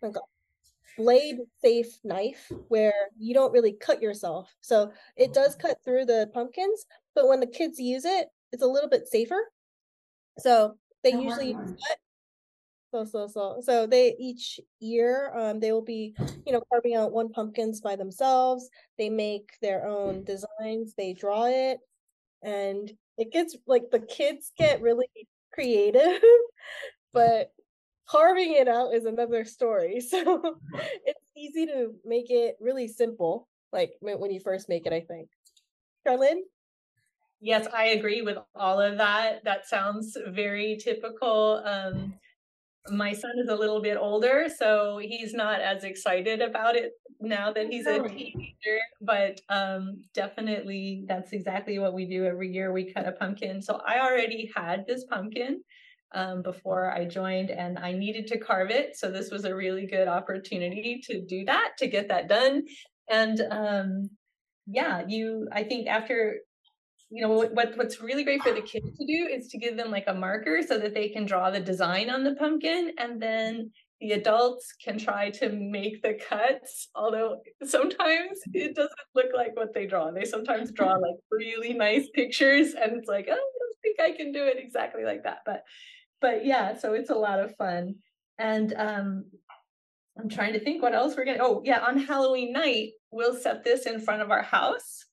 [0.00, 0.20] like a
[0.96, 4.54] blade safe knife where you don't really cut yourself.
[4.60, 8.66] So it does cut through the pumpkins, but when the kids use it, it's a
[8.66, 9.40] little bit safer.
[10.38, 11.96] So they usually use that
[12.94, 16.14] so so so so they each year um they will be
[16.46, 18.68] you know carving out one pumpkins by themselves
[18.98, 21.78] they make their own designs they draw it
[22.42, 25.08] and it gets like the kids get really
[25.52, 26.22] creative
[27.12, 27.52] but
[28.08, 30.56] carving it out is another story so
[31.04, 35.00] it's easy to make it really simple like when when you first make it i
[35.00, 35.28] think
[36.06, 36.42] Charlene?
[37.40, 39.44] Yes, I agree with all of that.
[39.44, 41.62] That sounds very typical.
[41.64, 42.14] Um,
[42.90, 47.52] my son is a little bit older, so he's not as excited about it now
[47.52, 48.78] that he's a teenager.
[49.00, 52.72] But um, definitely, that's exactly what we do every year.
[52.72, 53.62] We cut a pumpkin.
[53.62, 55.62] So I already had this pumpkin
[56.14, 58.96] um, before I joined, and I needed to carve it.
[58.96, 62.64] So this was a really good opportunity to do that, to get that done.
[63.08, 64.10] And um,
[64.66, 66.36] yeah, you, I think after
[67.14, 69.76] you know what, what what's really great for the kids to do is to give
[69.76, 73.22] them like a marker so that they can draw the design on the pumpkin and
[73.22, 79.54] then the adults can try to make the cuts although sometimes it doesn't look like
[79.54, 80.10] what they draw.
[80.10, 84.16] They sometimes draw like really nice pictures and it's like oh, i don't think i
[84.16, 85.62] can do it exactly like that but
[86.20, 87.94] but yeah so it's a lot of fun.
[88.38, 89.24] And um
[90.18, 93.62] i'm trying to think what else we're gonna oh yeah on halloween night we'll set
[93.62, 95.04] this in front of our house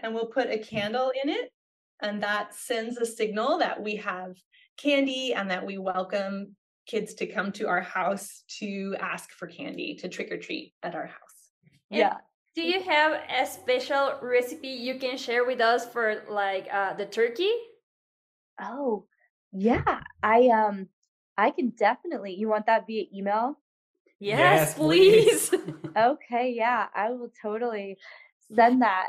[0.00, 1.52] and we'll put a candle in it.
[2.00, 4.36] And that sends a signal that we have
[4.76, 6.54] candy and that we welcome
[6.86, 10.94] kids to come to our house to ask for candy, to trick or treat at
[10.94, 11.50] our house.
[11.90, 12.16] yeah.
[12.54, 17.04] Do you have a special recipe you can share with us for like uh, the
[17.04, 17.52] turkey?
[18.58, 19.04] Oh,
[19.52, 20.00] yeah.
[20.22, 20.88] I um
[21.36, 22.34] I can definitely.
[22.34, 23.58] You want that via email?
[24.18, 25.50] Yes, yes please.
[25.50, 25.60] please.
[25.96, 26.86] okay, yeah.
[26.94, 27.98] I will totally
[28.54, 29.08] send that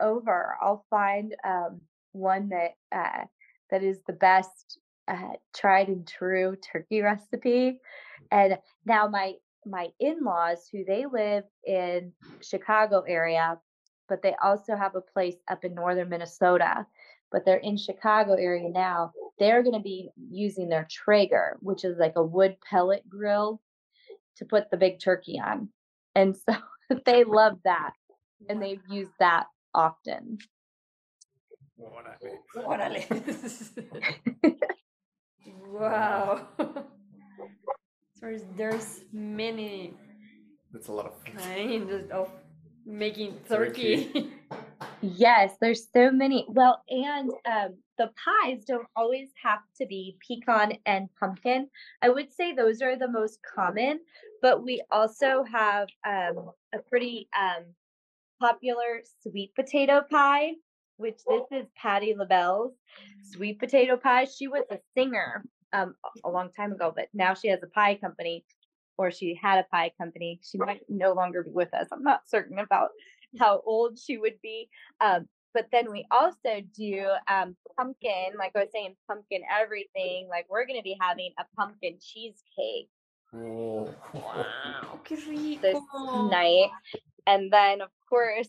[0.00, 1.80] over, I'll find um,
[2.12, 3.24] one that uh,
[3.70, 4.78] that is the best
[5.08, 7.80] uh, tried and true turkey recipe.
[8.30, 9.34] And now my
[9.66, 13.58] my in-laws, who they live in Chicago area,
[14.08, 16.86] but they also have a place up in northern Minnesota.
[17.32, 19.12] But they're in Chicago area now.
[19.40, 23.60] They're going to be using their Traeger, which is like a wood pellet grill,
[24.36, 25.68] to put the big turkey on.
[26.14, 26.54] And so
[27.06, 27.92] they love that,
[28.48, 30.38] and they've used that often.
[32.56, 33.04] Órale.
[35.66, 36.46] wow.
[38.20, 39.94] there's, there's many
[40.72, 42.30] That's a lot of kinds of
[42.86, 44.06] making turkey.
[44.06, 44.32] turkey.
[45.00, 46.46] yes, there's so many.
[46.48, 51.68] Well, and um, the pies don't always have to be pecan and pumpkin.
[52.02, 54.00] I would say those are the most common,
[54.42, 57.64] but we also have um, a pretty um,
[58.44, 60.52] popular sweet potato pie,
[60.98, 62.74] which this is Patti LaBelle's
[63.22, 64.26] sweet potato pie.
[64.26, 67.94] She was a singer um, a long time ago, but now she has a pie
[67.94, 68.44] company,
[68.98, 70.40] or she had a pie company.
[70.42, 71.88] She might no longer be with us.
[71.90, 72.90] I'm not certain about
[73.38, 74.68] how old she would be.
[75.00, 80.28] Um, but then we also do um, pumpkin, like I was saying, pumpkin everything.
[80.28, 82.90] Like we're going to be having a pumpkin cheesecake.
[83.32, 85.16] Oh, wow, qué
[85.60, 85.78] This
[86.30, 86.70] night.
[87.26, 88.48] And then, of course,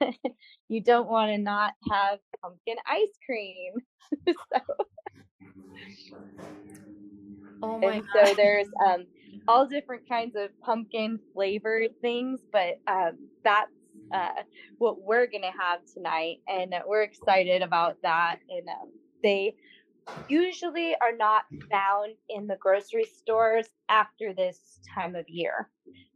[0.68, 3.74] you don't want to not have pumpkin ice cream.
[4.28, 4.60] so,
[7.62, 8.28] oh my and God.
[8.28, 9.06] so there's um,
[9.48, 13.12] all different kinds of pumpkin flavored things, but um,
[13.44, 13.70] that's
[14.12, 14.42] uh,
[14.78, 18.38] what we're gonna have tonight, and we're excited about that.
[18.48, 18.90] And um,
[19.22, 19.54] they
[20.28, 25.70] usually are not found in the grocery stores after this time of year.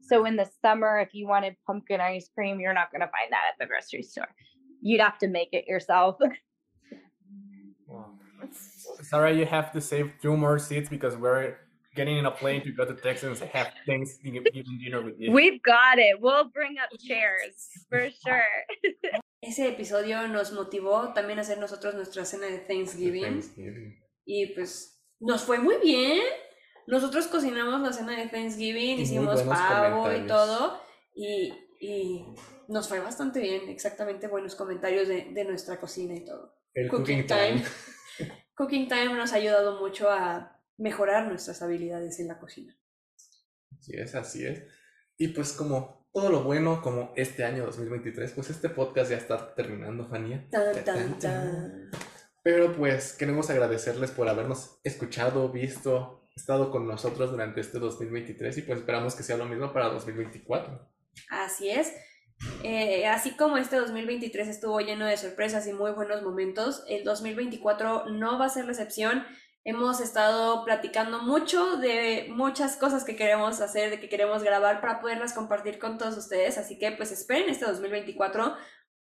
[0.09, 3.31] So in the summer, if you wanted pumpkin ice cream, you're not going to find
[3.31, 4.29] that at the grocery store.
[4.81, 6.17] You'd have to make it yourself.
[7.87, 8.15] Wow.
[9.03, 11.57] Sarah, you have to save two more seats because we're
[11.95, 14.45] getting in a plane to go to Texas and have Thanksgiving
[14.85, 15.33] dinner with you.
[15.33, 16.21] We've got it.
[16.21, 18.45] We'll bring up chairs for sure.
[19.43, 23.23] Ese episodio nos motivó también a hacer nosotros nuestra cena de Thanksgiving.
[23.23, 23.97] Thanksgiving.
[24.27, 26.23] Y pues nos fue muy bien.
[26.89, 30.81] Nosotros cocinamos la cena de Thanksgiving, Y hicimos pavo y todo.
[31.15, 32.27] Y y
[32.67, 36.55] nos fue bastante bien, exactamente buenos comentarios de, de nuestra cocina y todo.
[36.75, 37.63] El cooking time.
[38.55, 42.77] Cooking Time nos ha ayudado mucho a mejorar nuestras habilidades en la cocina.
[43.79, 44.65] Así es, así es.
[45.17, 49.55] Y pues como todo lo bueno, como este año 2023, pues este podcast ya está
[49.55, 51.19] terminando, Tan, tan, tan.
[51.21, 51.91] tan.
[52.43, 58.63] Pero pues queremos agradecerles por habernos escuchado, visto, estado con nosotros durante este 2023 y
[58.63, 60.89] pues esperamos que sea lo mismo para 2024.
[61.31, 61.93] Así es.
[62.63, 68.11] Eh, así como este 2023 estuvo lleno de sorpresas y muy buenos momentos, el 2024
[68.11, 69.25] no va a ser la excepción.
[69.65, 75.01] Hemos estado platicando mucho de muchas cosas que queremos hacer, de que queremos grabar para
[75.01, 76.57] poderlas compartir con todos ustedes.
[76.57, 78.55] Así que pues esperen este 2024.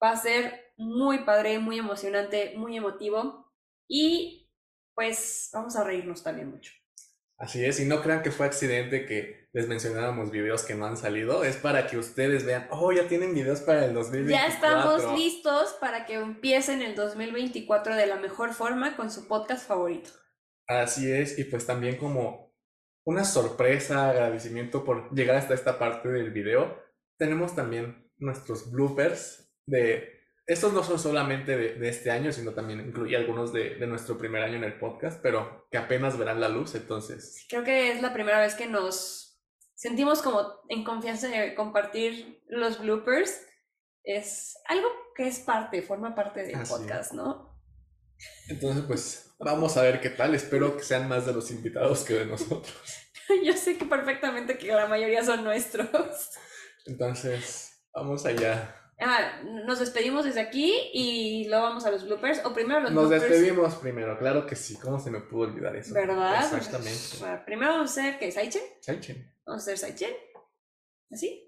[0.03, 3.53] Va a ser muy padre, muy emocionante, muy emotivo
[3.87, 4.51] y
[4.95, 6.73] pues vamos a reírnos también mucho.
[7.39, 10.97] Así es, y no crean que fue accidente que les mencionáramos videos que no han
[10.97, 14.29] salido, es para que ustedes vean, oh, ya tienen videos para el 2024.
[14.29, 19.67] Ya estamos listos para que empiecen el 2024 de la mejor forma con su podcast
[19.69, 20.11] favorito.
[20.67, 22.53] Así es, y pues también como
[23.07, 26.77] una sorpresa, agradecimiento por llegar hasta esta parte del video,
[27.19, 30.18] tenemos también nuestros bloopers de...
[30.49, 34.17] Estos no son solamente de, de este año, sino también incluye algunos de, de nuestro
[34.17, 38.01] primer año en el podcast, pero que apenas verán la luz, entonces Creo que es
[38.01, 39.39] la primera vez que nos
[39.75, 43.43] sentimos como en confianza de compartir los bloopers.
[44.03, 47.61] Es algo que es parte, forma parte del Así podcast, ¿no?
[48.49, 50.35] Entonces, pues vamos a ver qué tal.
[50.35, 52.75] Espero que sean más de los invitados que de nosotros.
[53.45, 56.31] Yo sé que perfectamente que la mayoría son nuestros.
[56.87, 58.78] Entonces, vamos allá.
[59.01, 62.45] Ah, nos despedimos desde aquí y luego vamos a los bloopers.
[62.45, 63.31] O primero los Nos bloopers.
[63.31, 64.77] despedimos primero, claro que sí.
[64.77, 65.95] ¿Cómo se me pudo olvidar eso?
[65.95, 66.45] ¿Verdad?
[66.57, 66.99] Exactamente.
[67.25, 68.33] Ah, Primero vamos a hacer, ¿qué?
[68.33, 68.63] ¿Saichen?
[68.81, 69.33] Saichen.
[69.47, 70.11] Vamos a hacer Saichen.
[71.13, 71.45] ¿Así?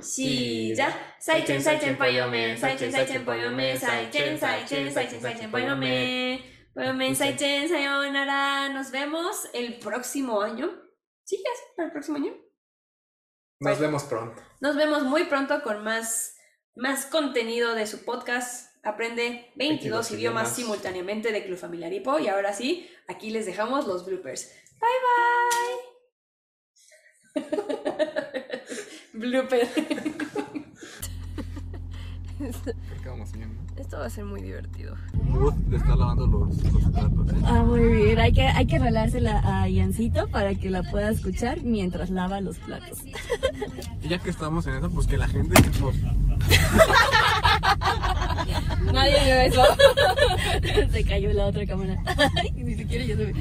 [0.00, 1.16] Sí, ya.
[1.20, 2.56] Saichen, Saichen, Poyome.
[2.56, 3.76] Saichen, Saichen, Poyome.
[3.76, 6.40] Saichen, Saichen, Saichen, Poyome.
[6.72, 8.68] Poyome, Saichen, Sayonara.
[8.70, 10.70] Nos vemos el próximo año.
[11.24, 12.32] Sí, ya para el próximo año.
[13.60, 14.40] Nos vemos pronto.
[14.60, 16.36] Nos vemos muy pronto con más,
[16.76, 18.68] más contenido de su podcast.
[18.84, 20.56] Aprende 22, 22 idiomas idiomas.
[20.56, 22.18] simultáneamente de Club Familiar Hipo.
[22.20, 24.52] Y ahora sí, aquí les dejamos los bloopers.
[24.80, 24.90] Bye
[27.34, 27.58] bye.
[29.12, 29.68] Blooper.
[33.06, 33.56] Vamos bien.
[33.76, 34.96] Esto va a ser muy divertido.
[35.32, 37.32] Ruth le está lavando los, los platos.
[37.32, 37.36] ¿eh?
[37.44, 38.18] Ah, muy bien.
[38.18, 42.58] Hay que, hay que relársela a Yancito para que la pueda escuchar mientras lava los
[42.58, 42.98] platos.
[44.02, 45.94] Y ya que estamos en eso, pues que la gente nos...
[48.92, 49.62] Nadie vio eso.
[50.92, 52.02] se cayó la otra cámara.
[52.36, 53.34] Ay, Ni siquiera yo se ve.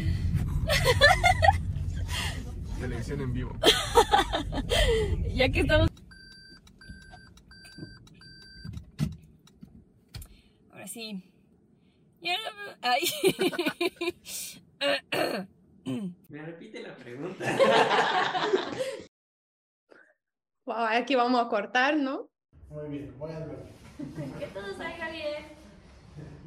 [2.80, 3.56] Televisión en vivo.
[5.36, 5.90] Ya que estamos.
[10.88, 11.22] Ahora sí.
[12.22, 13.02] Ya no- Ay.
[16.30, 17.44] Me repite la pregunta.
[20.66, 22.30] Wow, aquí vamos a cortar, ¿no?
[22.70, 23.68] Muy bien, voy a ver.
[24.40, 25.44] Que todo salga bien.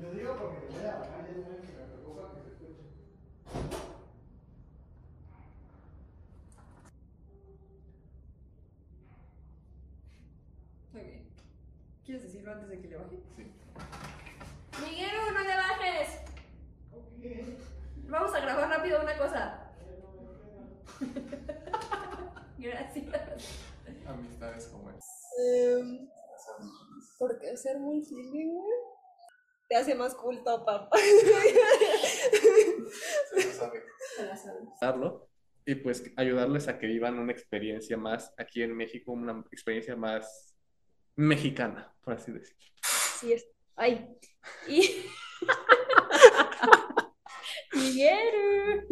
[0.00, 3.90] Lo digo porque voy a bajar y es que me preocupa que se escuche.
[10.92, 11.22] Muy bien.
[12.04, 13.16] ¿Quieres decirlo antes de que le baje?
[13.36, 13.44] Sí.
[14.82, 16.20] Miguel, no le bajes.
[18.08, 19.72] Vamos a grabar rápido una cosa.
[22.58, 23.06] Gracias.
[24.06, 25.04] Amistades como es.
[25.38, 26.08] Em,
[27.18, 28.74] ¿Por qué ser multilingüe?
[29.68, 30.98] Te hace más culto, papá.
[34.80, 35.30] Darlo
[35.64, 40.56] y pues ayudarles a que vivan una experiencia más aquí en México, una experiencia más
[41.16, 42.74] mexicana, por así decirlo.
[43.20, 43.46] Sí, es.
[43.76, 44.06] Ay.
[44.68, 44.82] Y.
[47.74, 48.86] Miguel.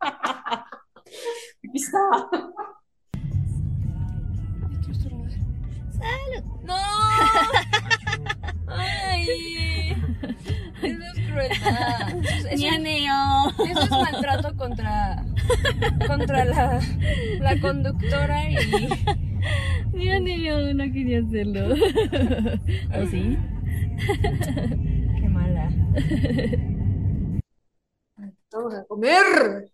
[1.64, 1.98] Aquí está.
[5.90, 6.44] ¡Salud!
[6.62, 6.76] ¡No!
[8.68, 9.96] ¡Ay!
[10.82, 12.08] Eso es crueldad.
[12.18, 12.54] Eso es, eso-
[13.64, 15.24] eso es maltrato contra,
[16.06, 16.80] contra la,
[17.40, 18.56] la conductora y.
[19.92, 21.74] Mira, niño, no quería hacerlo.
[22.94, 23.38] ¿O sí?
[25.20, 25.70] Qué mala.
[28.52, 29.70] Vamos a comer.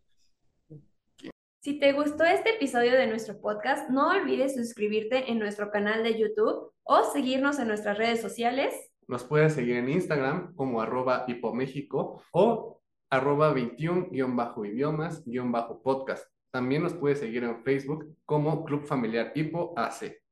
[1.60, 6.18] Si te gustó este episodio de nuestro podcast, no olvides suscribirte en nuestro canal de
[6.18, 8.74] YouTube o seguirnos en nuestras redes sociales.
[9.08, 16.34] Nos puedes seguir en Instagram como arroba hipoméxico o arroba 21-idiomas-podcast.
[16.55, 20.22] También nos puede seguir en Facebook como Club Familiar Hipo AC,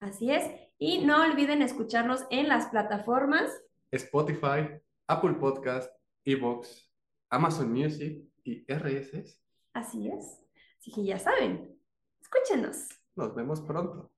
[0.00, 0.50] Así es.
[0.78, 3.52] Y no olviden escucharnos en las plataformas.
[3.90, 4.70] Spotify,
[5.06, 5.92] Apple Podcast,
[6.24, 6.90] Evox,
[7.28, 9.38] Amazon Music y RSS.
[9.74, 10.42] Así es.
[10.78, 11.78] Así que ya saben,
[12.22, 12.88] escúchenos.
[13.14, 14.10] Nos vemos pronto.